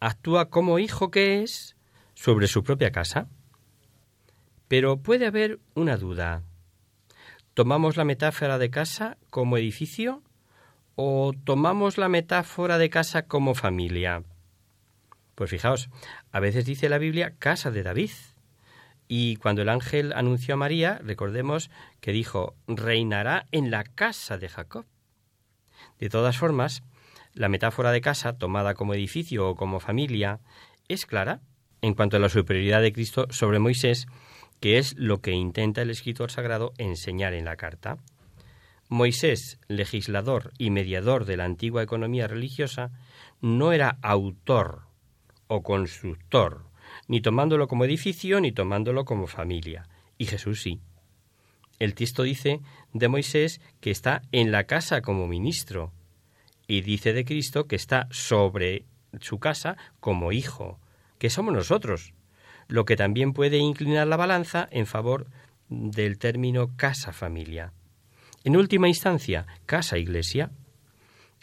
[0.00, 1.76] actúa como hijo que es
[2.14, 3.28] sobre su propia casa.
[4.66, 6.42] Pero puede haber una duda.
[7.56, 10.22] ¿Tomamos la metáfora de casa como edificio
[10.94, 14.24] o tomamos la metáfora de casa como familia?
[15.34, 15.88] Pues fijaos,
[16.32, 18.10] a veces dice la Biblia casa de David.
[19.08, 21.70] Y cuando el ángel anunció a María, recordemos
[22.02, 24.84] que dijo, reinará en la casa de Jacob.
[25.98, 26.82] De todas formas,
[27.32, 30.40] la metáfora de casa, tomada como edificio o como familia,
[30.88, 31.40] es clara
[31.80, 34.08] en cuanto a la superioridad de Cristo sobre Moisés
[34.60, 37.98] que es lo que intenta el escritor sagrado enseñar en la carta.
[38.88, 42.90] Moisés, legislador y mediador de la antigua economía religiosa,
[43.40, 44.82] no era autor
[45.48, 46.64] o constructor,
[47.08, 49.88] ni tomándolo como edificio ni tomándolo como familia,
[50.18, 50.80] y Jesús sí.
[51.78, 52.60] El texto dice
[52.92, 55.92] de Moisés que está en la casa como ministro,
[56.66, 58.86] y dice de Cristo que está sobre
[59.20, 60.80] su casa como hijo,
[61.18, 62.12] que somos nosotros,
[62.68, 65.26] lo que también puede inclinar la balanza en favor
[65.68, 67.72] del término casa-familia.
[68.44, 70.50] En última instancia, casa-iglesia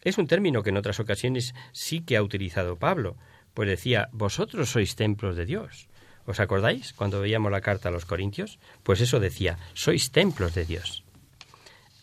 [0.04, 3.16] es un término que en otras ocasiones sí que ha utilizado Pablo,
[3.54, 5.88] pues decía, vosotros sois templos de Dios.
[6.26, 8.60] ¿Os acordáis cuando veíamos la carta a los Corintios?
[8.84, 11.04] Pues eso decía, sois templos de Dios.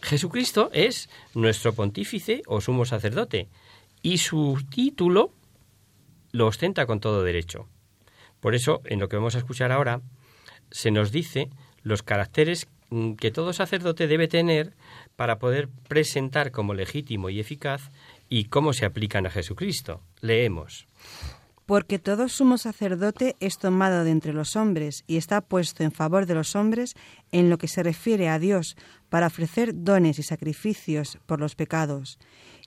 [0.03, 3.49] Jesucristo es nuestro pontífice o sumo sacerdote,
[4.03, 5.35] y su título
[6.33, 7.69] lo ostenta con todo derecho.
[8.41, 10.01] Por eso, en lo que vamos a escuchar ahora,
[10.71, 11.51] se nos dice
[11.83, 14.75] los caracteres mm, que todo sacerdote debe tener
[15.17, 17.91] para poder presentar como legítimo y eficaz
[18.29, 20.03] y cómo se aplican a Jesucristo.
[20.21, 20.87] Leemos.
[21.67, 26.27] Porque todo sumo sacerdote es tomado de entre los hombres y está puesto en favor
[26.27, 26.95] de los hombres
[27.31, 28.77] en lo que se refiere a Dios
[29.09, 32.19] para ofrecer dones y sacrificios por los pecados,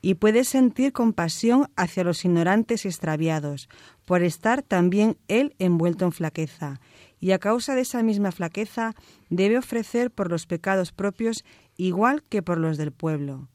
[0.06, 3.70] y puede sentir compasión hacia los ignorantes y extraviados,
[4.04, 6.82] por estar también él envuelto en flaqueza,
[7.22, 8.96] y a causa de esa misma flaqueza
[9.30, 11.46] debe ofrecer por los pecados propios
[11.78, 13.48] igual que por los del pueblo.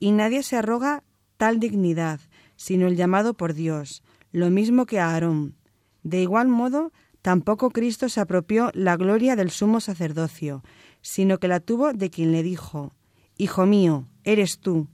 [0.00, 1.04] Y nadie se arroga
[1.36, 2.18] tal dignidad,
[2.56, 5.54] sino el llamado por Dios, lo mismo que a Aarón.
[6.02, 6.90] De igual modo,
[7.22, 10.64] tampoco Cristo se apropió la gloria del sumo sacerdocio,
[11.00, 12.92] sino que la tuvo de quien le dijo,
[13.38, 14.88] Hijo mío, eres tú,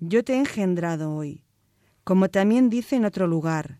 [0.00, 1.42] yo te he engendrado hoy.
[2.04, 3.78] Como también dice en otro lugar,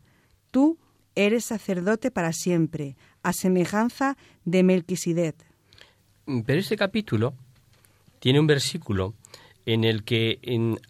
[0.50, 0.79] tú
[1.14, 5.37] eres sacerdote para siempre, a semejanza de Melquisedec.
[6.44, 7.35] Pero este capítulo
[8.18, 9.14] tiene un versículo
[9.64, 10.38] en el que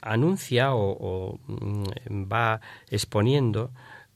[0.02, 2.60] anuncia o, mm, va
[2.90, 3.70] exponiendo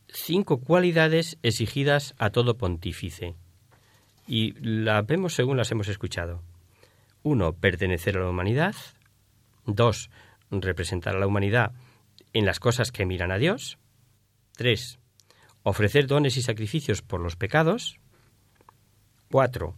[0.08, 3.34] cinco cualidades exigidas a todo pontífice.
[4.26, 6.42] Y las vemos según las hemos escuchado.
[7.22, 8.74] Uno, pertenecer a la humanidad.
[9.66, 10.10] Dos,
[10.50, 11.72] representar a la humanidad
[12.32, 13.78] en las cosas que miran a Dios.
[14.52, 14.98] Tres,
[15.62, 17.98] ofrecer dones y sacrificios por los pecados.
[19.30, 19.76] Cuatro,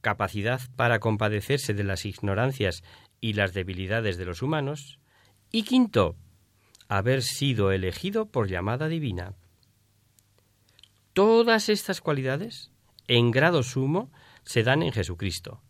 [0.00, 2.82] capacidad para compadecerse de las ignorancias
[3.20, 4.98] y las debilidades de los humanos.
[5.50, 6.16] Y quinto,
[6.88, 9.34] haber sido elegido por llamada divina.
[11.12, 12.72] Todas estas cualidades,
[13.06, 14.10] en grado sumo,
[14.42, 15.62] se dan en Jesucristo.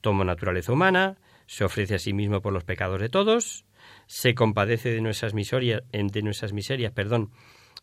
[0.00, 3.64] Toma naturaleza humana, se ofrece a sí mismo por los pecados de todos,
[4.12, 7.30] se compadece de nuestras miserias, de nuestras miserias perdón,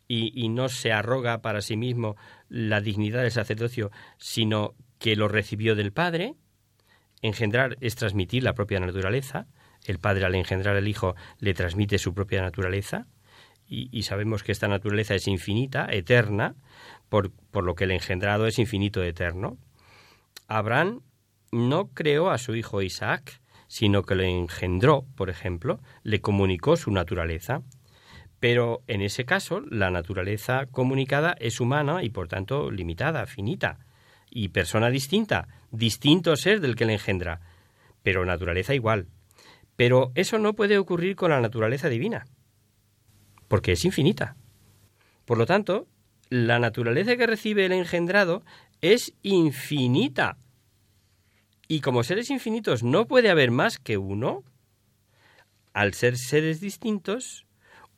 [0.07, 2.17] y, y, no se arroga para sí mismo
[2.49, 3.89] la dignidad del sacerdocio,
[4.19, 6.35] sino que lo recibió del Padre.
[7.23, 9.47] Engendrar es transmitir la propia naturaleza.
[9.87, 13.07] El Padre al engendrar al Hijo le transmite su propia naturaleza.
[13.67, 16.55] Y, y sabemos que esta naturaleza es infinita, eterna,
[17.09, 19.57] por, por lo que el engendrado es infinito eterno.
[20.47, 21.01] Abraham
[21.51, 26.91] no creó a su hijo Isaac, sino que lo engendró, por ejemplo, le comunicó su
[26.91, 27.61] naturaleza.
[28.39, 33.77] Pero en ese caso, la naturaleza comunicada es humana y por tanto limitada, finita,
[34.31, 37.41] y persona distinta, distinto ser del que le engendra,
[38.01, 39.07] pero naturaleza igual.
[39.75, 42.25] Pero eso no puede ocurrir con la naturaleza divina,
[43.47, 44.35] porque es infinita.
[45.25, 45.87] Por lo tanto,
[46.29, 48.43] la naturaleza que recibe el engendrado
[48.81, 50.37] es infinita,
[51.71, 54.43] y como seres infinitos no puede haber más que uno,
[55.71, 57.45] al ser seres distintos,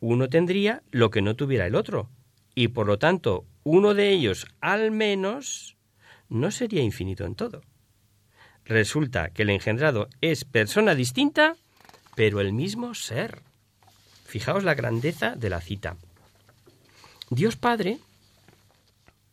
[0.01, 2.09] uno tendría lo que no tuviera el otro.
[2.53, 5.78] Y por lo tanto, uno de ellos al menos
[6.28, 7.61] no sería infinito en todo.
[8.65, 11.55] Resulta que el engendrado es persona distinta,
[12.13, 13.41] pero el mismo ser.
[14.26, 15.95] Fijaos la grandeza de la cita.
[17.30, 17.99] Dios Padre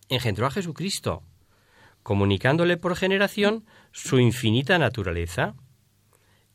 [0.09, 1.25] engendró a Jesucristo,
[2.09, 5.55] comunicándole por generación su infinita naturaleza.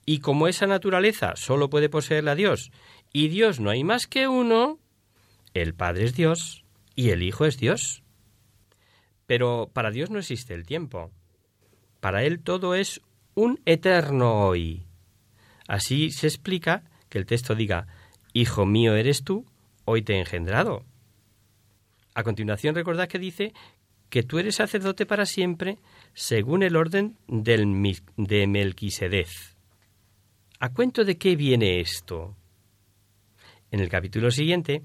[0.04, 2.72] Y como esa naturaleza solo puede poseerla Dios,
[3.14, 4.80] y Dios no hay más que uno,
[5.54, 8.02] el Padre es Dios y el Hijo es Dios.
[9.28, 11.12] Pero para Dios no existe el tiempo.
[12.00, 13.00] Para Él todo es
[13.36, 14.88] un eterno hoy.
[15.68, 17.86] Así se explica que el texto diga,
[18.34, 19.46] Hijo mío eres tú,
[19.86, 20.84] hoy te he engendrado.
[22.16, 23.54] A continuación recordad que dice
[24.14, 25.80] que tú eres sacerdote para siempre
[26.14, 27.66] según el orden del,
[28.16, 29.28] de Melquisedec.
[30.60, 32.38] ¿A cuento de qué viene esto?
[33.72, 34.84] En el capítulo siguiente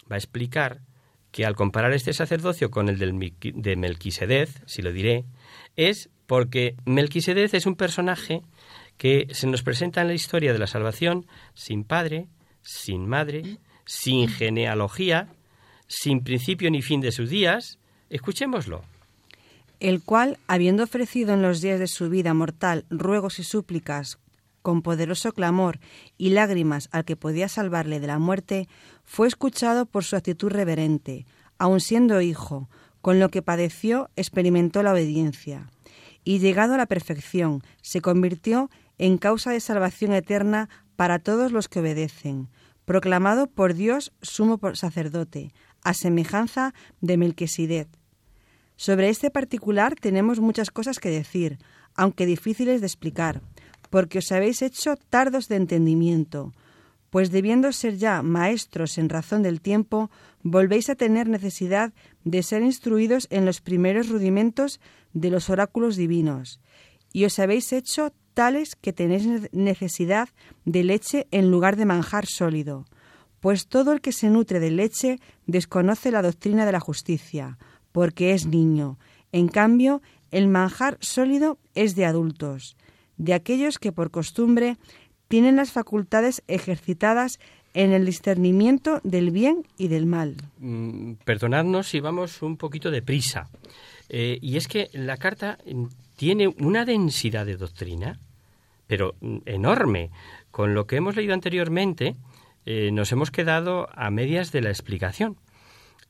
[0.00, 0.82] va a explicar
[1.30, 5.24] que al comparar este sacerdocio con el del, de Melquisedec, si lo diré,
[5.74, 8.42] es porque Melquisedec es un personaje
[8.98, 12.28] que se nos presenta en la historia de la salvación sin padre,
[12.60, 15.32] sin madre, sin genealogía,
[15.86, 17.78] sin principio ni fin de sus días,
[18.10, 18.82] Escuchémoslo.
[19.80, 24.18] El cual, habiendo ofrecido en los días de su vida mortal ruegos y súplicas
[24.62, 25.78] con poderoso clamor
[26.16, 28.68] y lágrimas al que podía salvarle de la muerte,
[29.04, 31.26] fue escuchado por su actitud reverente,
[31.58, 32.68] aun siendo hijo,
[33.00, 35.70] con lo que padeció experimentó la obediencia,
[36.24, 41.68] y llegado a la perfección, se convirtió en causa de salvación eterna para todos los
[41.68, 42.48] que obedecen,
[42.84, 45.52] proclamado por Dios sumo sacerdote,
[45.88, 47.88] a semejanza de Melquisedec.
[48.76, 51.58] Sobre este particular tenemos muchas cosas que decir,
[51.94, 53.40] aunque difíciles de explicar,
[53.88, 56.52] porque os habéis hecho tardos de entendimiento,
[57.08, 60.10] pues debiendo ser ya maestros en razón del tiempo,
[60.42, 64.80] volvéis a tener necesidad de ser instruidos en los primeros rudimentos
[65.14, 66.60] de los oráculos divinos,
[67.14, 70.28] y os habéis hecho tales que tenéis necesidad
[70.66, 72.84] de leche en lugar de manjar sólido,
[73.40, 77.58] pues todo el que se nutre de leche desconoce la doctrina de la justicia,
[77.92, 78.98] porque es niño.
[79.32, 82.76] En cambio, el manjar sólido es de adultos,
[83.16, 84.76] de aquellos que por costumbre
[85.28, 87.38] tienen las facultades ejercitadas
[87.74, 90.36] en el discernimiento del bien y del mal.
[90.58, 93.48] Mm, perdonadnos si vamos un poquito de prisa.
[94.08, 95.84] Eh, y es que la carta mm,
[96.16, 98.18] tiene una densidad de doctrina,
[98.86, 100.10] pero mm, enorme.
[100.50, 102.16] Con lo que hemos leído anteriormente,
[102.70, 105.38] eh, nos hemos quedado a medias de la explicación.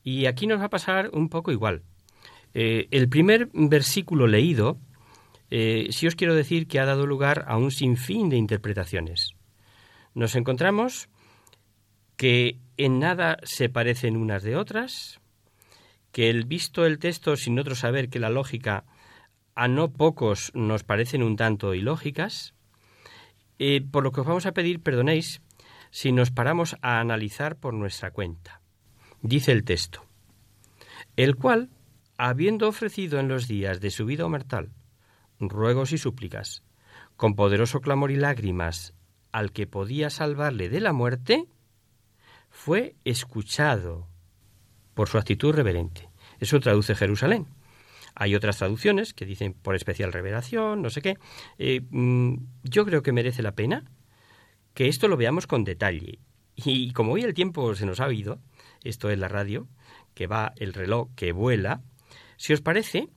[0.03, 1.83] Y aquí nos va a pasar un poco igual.
[2.53, 4.77] Eh, el primer versículo leído,
[5.49, 9.31] sí os quiero decir que ha dado lugar a un sinfín de interpretaciones.
[10.13, 11.07] Nos encontramos
[12.17, 15.21] que en nada se parecen unas de otras,
[16.11, 18.83] que el visto el texto sin otro saber que la lógica
[19.55, 22.53] a no pocos nos parecen un tanto ilógicas,
[23.57, 25.41] eh, por lo que os vamos a pedir perdonéis
[25.91, 28.61] si nos paramos a analizar por nuestra cuenta.
[29.21, 30.05] Dice el texto,
[31.15, 31.69] el cual,
[32.17, 34.71] habiendo ofrecido en los días de su vida mortal
[35.39, 36.63] ruegos y súplicas,
[37.15, 38.93] con poderoso clamor y lágrimas,
[39.31, 41.45] al que podía salvarle de la muerte,
[42.49, 44.07] fue escuchado
[44.93, 46.09] por su actitud reverente.
[46.39, 47.47] Eso traduce Jerusalén.
[48.15, 51.17] Hay otras traducciones que dicen por especial revelación, no sé qué.
[51.57, 53.85] Eh, mm, yo creo que merece la pena
[54.79, 56.19] que esto lo veamos con detalle.
[56.55, 58.39] Y como hoy el tiempo se nos ha ido,
[58.81, 59.67] esto es la radio,
[60.13, 61.81] que va el reloj que vuela,
[62.37, 63.09] si os parece,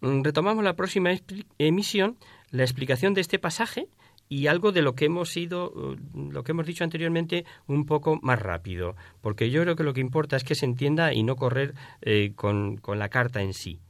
[0.00, 1.10] mm, retomamos la próxima
[1.58, 2.16] emisión
[2.50, 3.88] la explicación de este pasaje
[4.30, 8.18] y algo de lo que hemos ido, uh, lo que hemos dicho anteriormente, un poco
[8.22, 11.36] más rápido, porque yo creo que lo que importa es que se entienda y no
[11.36, 13.80] correr eh, con, con la carta en sí,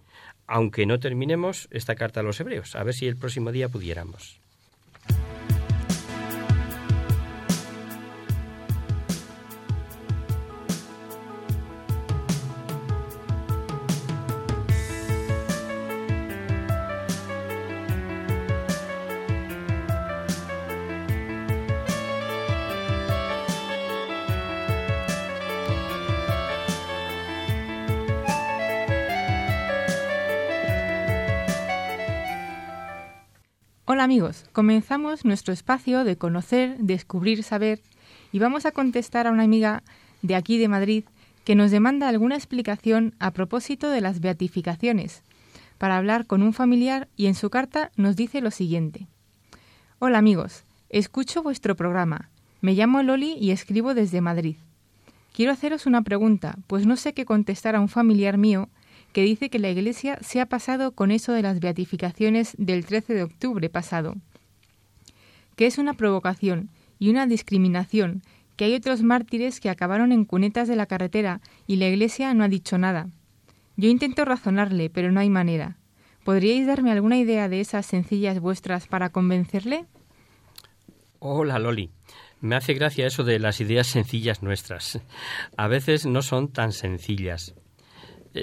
[0.48, 4.40] aunque no terminemos esta carta a los hebreos, a ver si el próximo día pudiéramos.
[33.96, 37.80] Hola amigos, comenzamos nuestro espacio de conocer, descubrir, saber
[38.30, 39.82] y vamos a contestar a una amiga
[40.20, 41.04] de aquí de Madrid
[41.46, 45.22] que nos demanda alguna explicación a propósito de las beatificaciones,
[45.78, 49.06] para hablar con un familiar y en su carta nos dice lo siguiente.
[49.98, 52.28] Hola amigos, escucho vuestro programa.
[52.60, 54.56] Me llamo Loli y escribo desde Madrid.
[55.32, 58.68] Quiero haceros una pregunta, pues no sé qué contestar a un familiar mío
[59.16, 63.14] que dice que la Iglesia se ha pasado con eso de las beatificaciones del 13
[63.14, 64.16] de octubre pasado,
[65.56, 68.20] que es una provocación y una discriminación,
[68.56, 72.44] que hay otros mártires que acabaron en cunetas de la carretera y la Iglesia no
[72.44, 73.08] ha dicho nada.
[73.78, 75.78] Yo intento razonarle, pero no hay manera.
[76.22, 79.86] ¿Podríais darme alguna idea de esas sencillas vuestras para convencerle?
[81.20, 81.88] Hola, Loli.
[82.42, 85.00] Me hace gracia eso de las ideas sencillas nuestras.
[85.56, 87.54] A veces no son tan sencillas.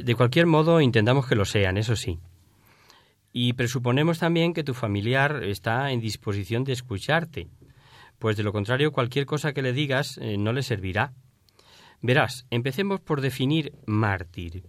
[0.02, 2.20] De cualquier modo, intentamos que lo sean, eso sí.
[3.32, 7.48] Y presuponemos también que tu familiar está en disposición de escucharte,
[8.18, 11.14] pues de lo contrario cualquier cosa que le digas eh, no le servirá.
[12.02, 14.64] Verás, empecemos por definir mártir.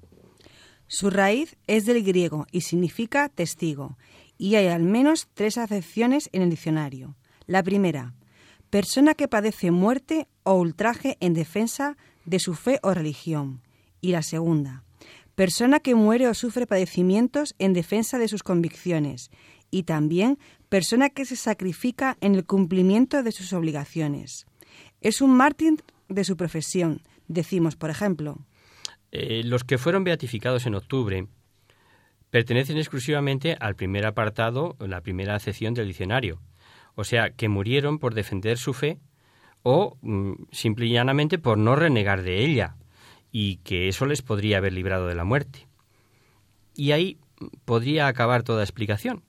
[0.86, 3.96] Su raíz es del griego y significa testigo,
[4.36, 7.16] y hay al menos tres acepciones en el diccionario.
[7.46, 8.14] La primera,
[8.68, 11.96] persona que padece muerte o ultraje en defensa
[12.26, 13.62] de su fe o religión.
[14.00, 14.84] Y la segunda,
[15.34, 19.30] persona que muere o sufre padecimientos en defensa de sus convicciones
[19.70, 24.46] y también persona que se sacrifica en el cumplimiento de sus obligaciones.
[25.00, 28.38] Es un mártir de su profesión, decimos, por ejemplo.
[29.10, 31.26] Eh, los que fueron beatificados en octubre
[32.30, 36.40] pertenecen exclusivamente al primer apartado, la primera acepción del diccionario,
[36.94, 38.98] o sea, que murieron por defender su fe
[39.62, 42.76] o mm, simple y llanamente por no renegar de ella,
[43.36, 45.66] y que eso les podría haber librado de la muerte.
[46.76, 47.18] Y ahí
[47.64, 49.24] podría acabar toda explicación,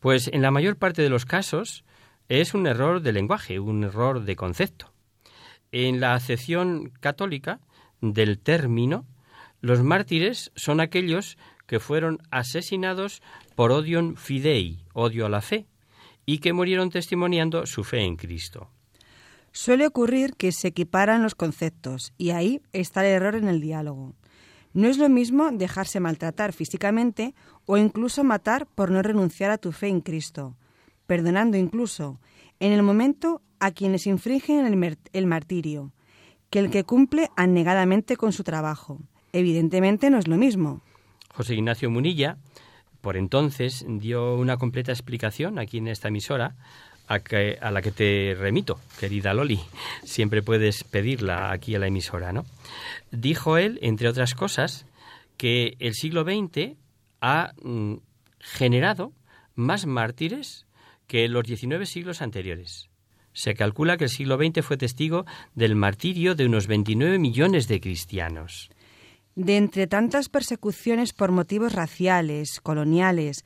[0.00, 1.84] pues en la mayor parte de los casos
[2.28, 4.92] es un error de lenguaje, un error de concepto.
[5.70, 7.60] En la acepción católica
[8.00, 9.06] del término,
[9.60, 13.22] los mártires son aquellos que fueron asesinados
[13.54, 15.68] por odium fidei, odio a la fe,
[16.26, 18.68] y que murieron testimoniando su fe en Cristo.
[19.52, 24.14] Suele ocurrir que se equiparan los conceptos y ahí está el error en el diálogo.
[24.72, 27.34] No es lo mismo dejarse maltratar físicamente
[27.66, 30.56] o incluso matar por no renunciar a tu fe en Cristo,
[31.06, 32.20] perdonando incluso,
[32.60, 34.66] en el momento, a quienes infringen
[35.12, 35.92] el, martirio,
[36.50, 39.00] que el que cumple anegadamente con su trabajo.
[39.32, 40.82] Evidentemente no es lo mismo.
[41.34, 42.38] José Ignacio Munilla,
[43.00, 46.56] por entonces, dio una completa explicación aquí en esta emisora
[47.08, 49.60] a, la que te remito, querida Loli.
[50.04, 52.44] Siempre puedes pedirla aquí a la emisora, ¿no?
[53.10, 54.84] Dijo él, entre otras cosas,
[55.36, 56.76] que el siglo XX
[57.20, 57.94] ha mm,
[58.38, 59.12] generado
[59.54, 60.66] más mártires
[61.06, 62.90] que los 19 siglos anteriores.
[63.32, 67.80] Se calcula que el siglo XX fue testigo del martirio de unos 29 millones de
[67.80, 68.70] cristianos.
[69.38, 73.44] De entre tantas persecuciones por motivos raciales, coloniales,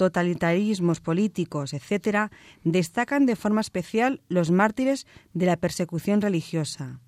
[0.00, 2.32] totalitarismos políticos, etc.,
[2.64, 7.00] destacan de forma especial los mártires de la persecución religiosa.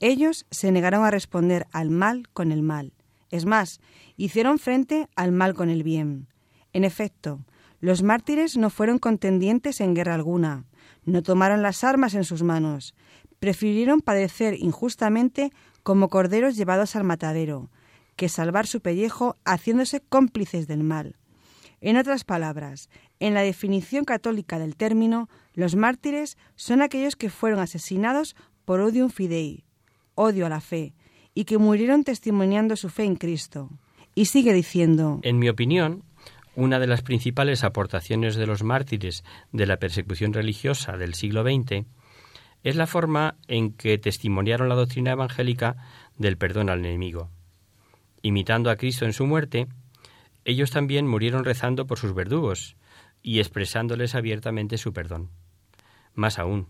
[0.00, 2.94] Ellos se negaron a responder al mal con el mal.
[3.30, 3.80] Es más,
[4.16, 6.26] hicieron frente al mal con el bien.
[6.72, 7.46] En efecto,
[7.78, 10.64] los mártires no fueron contendientes en guerra alguna,
[11.04, 12.96] no tomaron las armas en sus manos,
[13.38, 15.52] prefirieron padecer injustamente
[15.84, 17.70] como corderos llevados al matadero,
[18.16, 21.14] que salvar su pellejo haciéndose cómplices del mal.
[21.82, 27.58] En otras palabras, en la definición católica del término, los mártires son aquellos que fueron
[27.58, 29.64] asesinados por odium fidei,
[30.14, 30.94] odio a la fe,
[31.34, 33.68] y que murieron testimoniando su fe en Cristo.
[34.14, 36.04] Y sigue diciendo, En mi opinión,
[36.54, 41.84] una de las principales aportaciones de los mártires de la persecución religiosa del siglo XX
[42.62, 45.76] es la forma en que testimoniaron la doctrina evangélica
[46.16, 47.28] del perdón al enemigo.
[48.22, 49.66] Imitando a Cristo en su muerte,
[50.44, 52.76] ellos también murieron rezando por sus verdugos
[53.22, 55.30] y expresándoles abiertamente su perdón.
[56.14, 56.68] Más aún,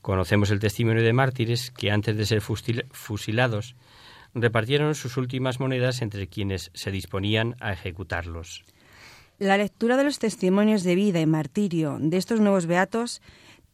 [0.00, 3.76] conocemos el testimonio de mártires que antes de ser fusilados
[4.34, 8.64] repartieron sus últimas monedas entre quienes se disponían a ejecutarlos.
[9.38, 13.22] La lectura de los testimonios de vida y martirio de estos nuevos beatos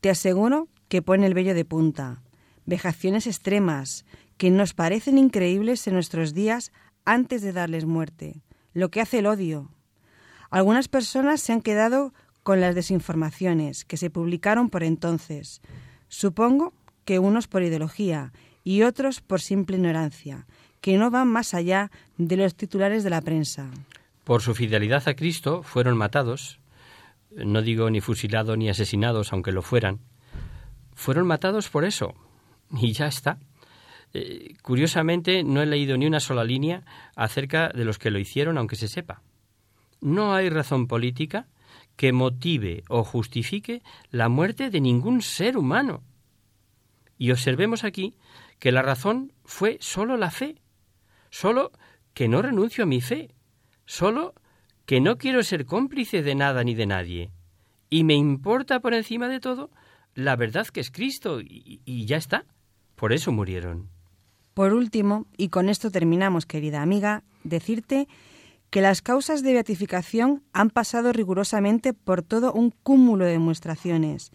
[0.00, 2.22] te aseguro que pone el vello de punta.
[2.66, 4.04] Vejaciones extremas
[4.36, 6.72] que nos parecen increíbles en nuestros días
[7.04, 8.40] antes de darles muerte.
[8.78, 9.72] Lo que hace el odio.
[10.50, 12.14] Algunas personas se han quedado
[12.44, 15.62] con las desinformaciones que se publicaron por entonces.
[16.06, 16.72] Supongo
[17.04, 20.46] que unos por ideología y otros por simple ignorancia,
[20.80, 23.68] que no van más allá de los titulares de la prensa.
[24.22, 26.60] Por su fidelidad a Cristo fueron matados,
[27.32, 29.98] no digo ni fusilados ni asesinados, aunque lo fueran,
[30.94, 32.14] fueron matados por eso.
[32.80, 33.38] Y ya está.
[34.14, 36.84] Eh, curiosamente, no he leído ni una sola línea
[37.14, 39.22] acerca de los que lo hicieron, aunque se sepa.
[40.00, 41.48] No hay razón política
[41.96, 46.04] que motive o justifique la muerte de ningún ser humano.
[47.18, 48.14] Y observemos aquí
[48.58, 50.62] que la razón fue sólo la fe,
[51.30, 51.72] sólo
[52.14, 53.34] que no renuncio a mi fe,
[53.84, 54.34] sólo
[54.86, 57.32] que no quiero ser cómplice de nada ni de nadie,
[57.90, 59.70] y me importa por encima de todo
[60.14, 62.44] la verdad que es Cristo, y, y ya está.
[62.96, 63.88] Por eso murieron.
[64.58, 68.08] Por último, y con esto terminamos, querida amiga, decirte
[68.70, 74.32] que las causas de beatificación han pasado rigurosamente por todo un cúmulo de demostraciones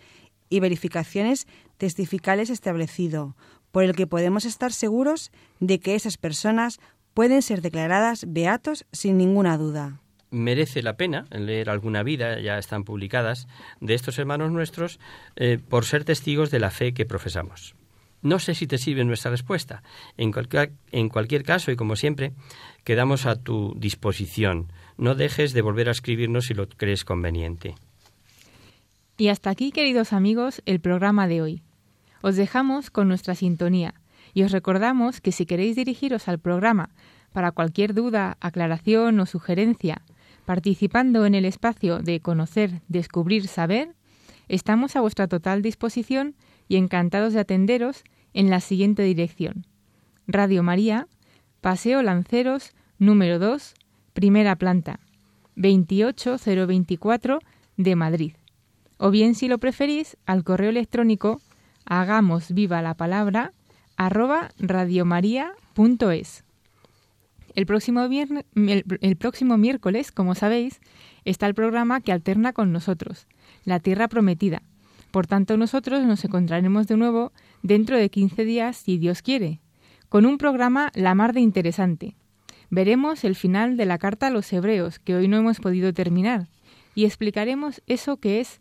[0.47, 1.45] y verificaciones
[1.75, 3.35] testificales establecido,
[3.73, 6.79] por el que podemos estar seguros de que esas personas
[7.13, 9.99] pueden ser declaradas beatos sin ninguna duda.
[10.31, 13.49] Merece la pena leer alguna vida, ya están publicadas,
[13.81, 15.01] de estos hermanos nuestros
[15.35, 17.75] eh, por ser testigos de la fe que profesamos.
[18.23, 19.83] No sé si te sirve nuestra respuesta.
[20.17, 22.31] En cualquier, en cualquier caso, y como siempre,
[22.83, 24.71] quedamos a tu disposición.
[24.97, 27.75] No dejes de volver a escribirnos si lo crees conveniente.
[29.17, 31.61] Y hasta aquí, queridos amigos, el programa de hoy.
[32.21, 33.93] Os dejamos con nuestra sintonía
[34.33, 36.89] y os recordamos que si queréis dirigiros al programa
[37.33, 40.01] para cualquier duda, aclaración o sugerencia,
[40.45, 43.93] participando en el espacio de conocer, descubrir, saber,
[44.47, 46.35] estamos a vuestra total disposición
[46.67, 48.03] y encantados de atenderos
[48.33, 49.65] en la siguiente dirección.
[50.27, 51.07] Radio María,
[51.61, 53.73] Paseo Lanceros, número 2,
[54.13, 54.99] primera planta,
[55.55, 57.39] 28024
[57.77, 58.33] de Madrid.
[58.97, 61.41] O bien, si lo preferís, al correo electrónico
[61.85, 63.53] hagamos viva la palabra
[63.97, 66.43] arroba radiomaria.es.
[67.55, 70.79] El próximo, viernes, el, el próximo miércoles, como sabéis,
[71.25, 73.27] está el programa que alterna con nosotros,
[73.63, 74.63] La Tierra Prometida.
[75.13, 79.61] Por tanto, nosotros nos encontraremos de nuevo dentro de 15 días, si Dios quiere,
[80.09, 82.15] con un programa la mar de interesante.
[82.71, 86.47] Veremos el final de la carta a los hebreos, que hoy no hemos podido terminar,
[86.95, 88.59] y explicaremos eso que es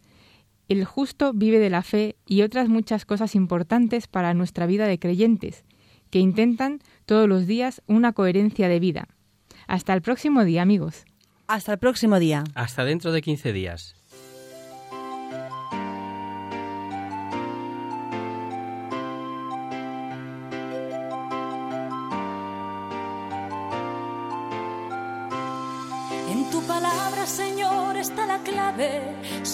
[0.69, 4.99] el justo vive de la fe y otras muchas cosas importantes para nuestra vida de
[4.99, 5.65] creyentes,
[6.11, 9.09] que intentan todos los días una coherencia de vida.
[9.69, 11.07] Hasta el próximo día, amigos.
[11.47, 12.45] Hasta el próximo día.
[12.55, 14.02] Hasta dentro de 15 días.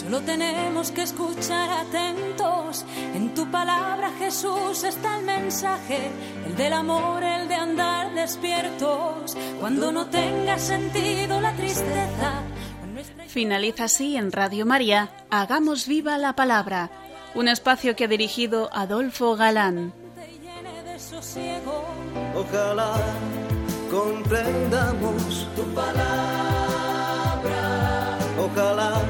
[0.08, 2.82] Solo tenemos que escuchar atentos.
[3.14, 6.10] En tu palabra, Jesús, está el mensaje.
[6.46, 9.36] El del amor, el de andar despiertos.
[9.60, 12.40] Cuando no tenga sentido la tristeza.
[13.26, 16.88] Finaliza así en Radio María, Hagamos viva la palabra,
[17.34, 19.92] un espacio que ha dirigido Adolfo Galán.
[22.34, 22.94] Ojalá
[23.90, 26.78] comprendamos tu palabra.
[28.40, 29.02] Ojalá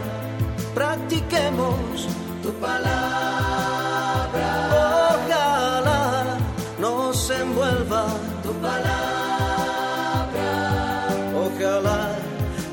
[0.78, 2.06] practiquemos
[2.40, 4.50] tu palabra.
[5.16, 6.02] Ojalá
[6.78, 8.04] nos envuelva
[8.44, 10.50] tu palabra.
[11.46, 12.02] Ojalá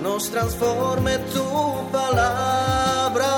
[0.03, 1.47] nos transforme tu
[1.91, 3.32] palabra.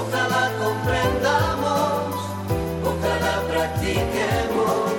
[0.00, 2.14] Ojalá comprendamos,
[2.90, 4.92] ojalá practiquemos,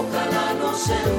[0.00, 1.17] ojalá nos envuelva.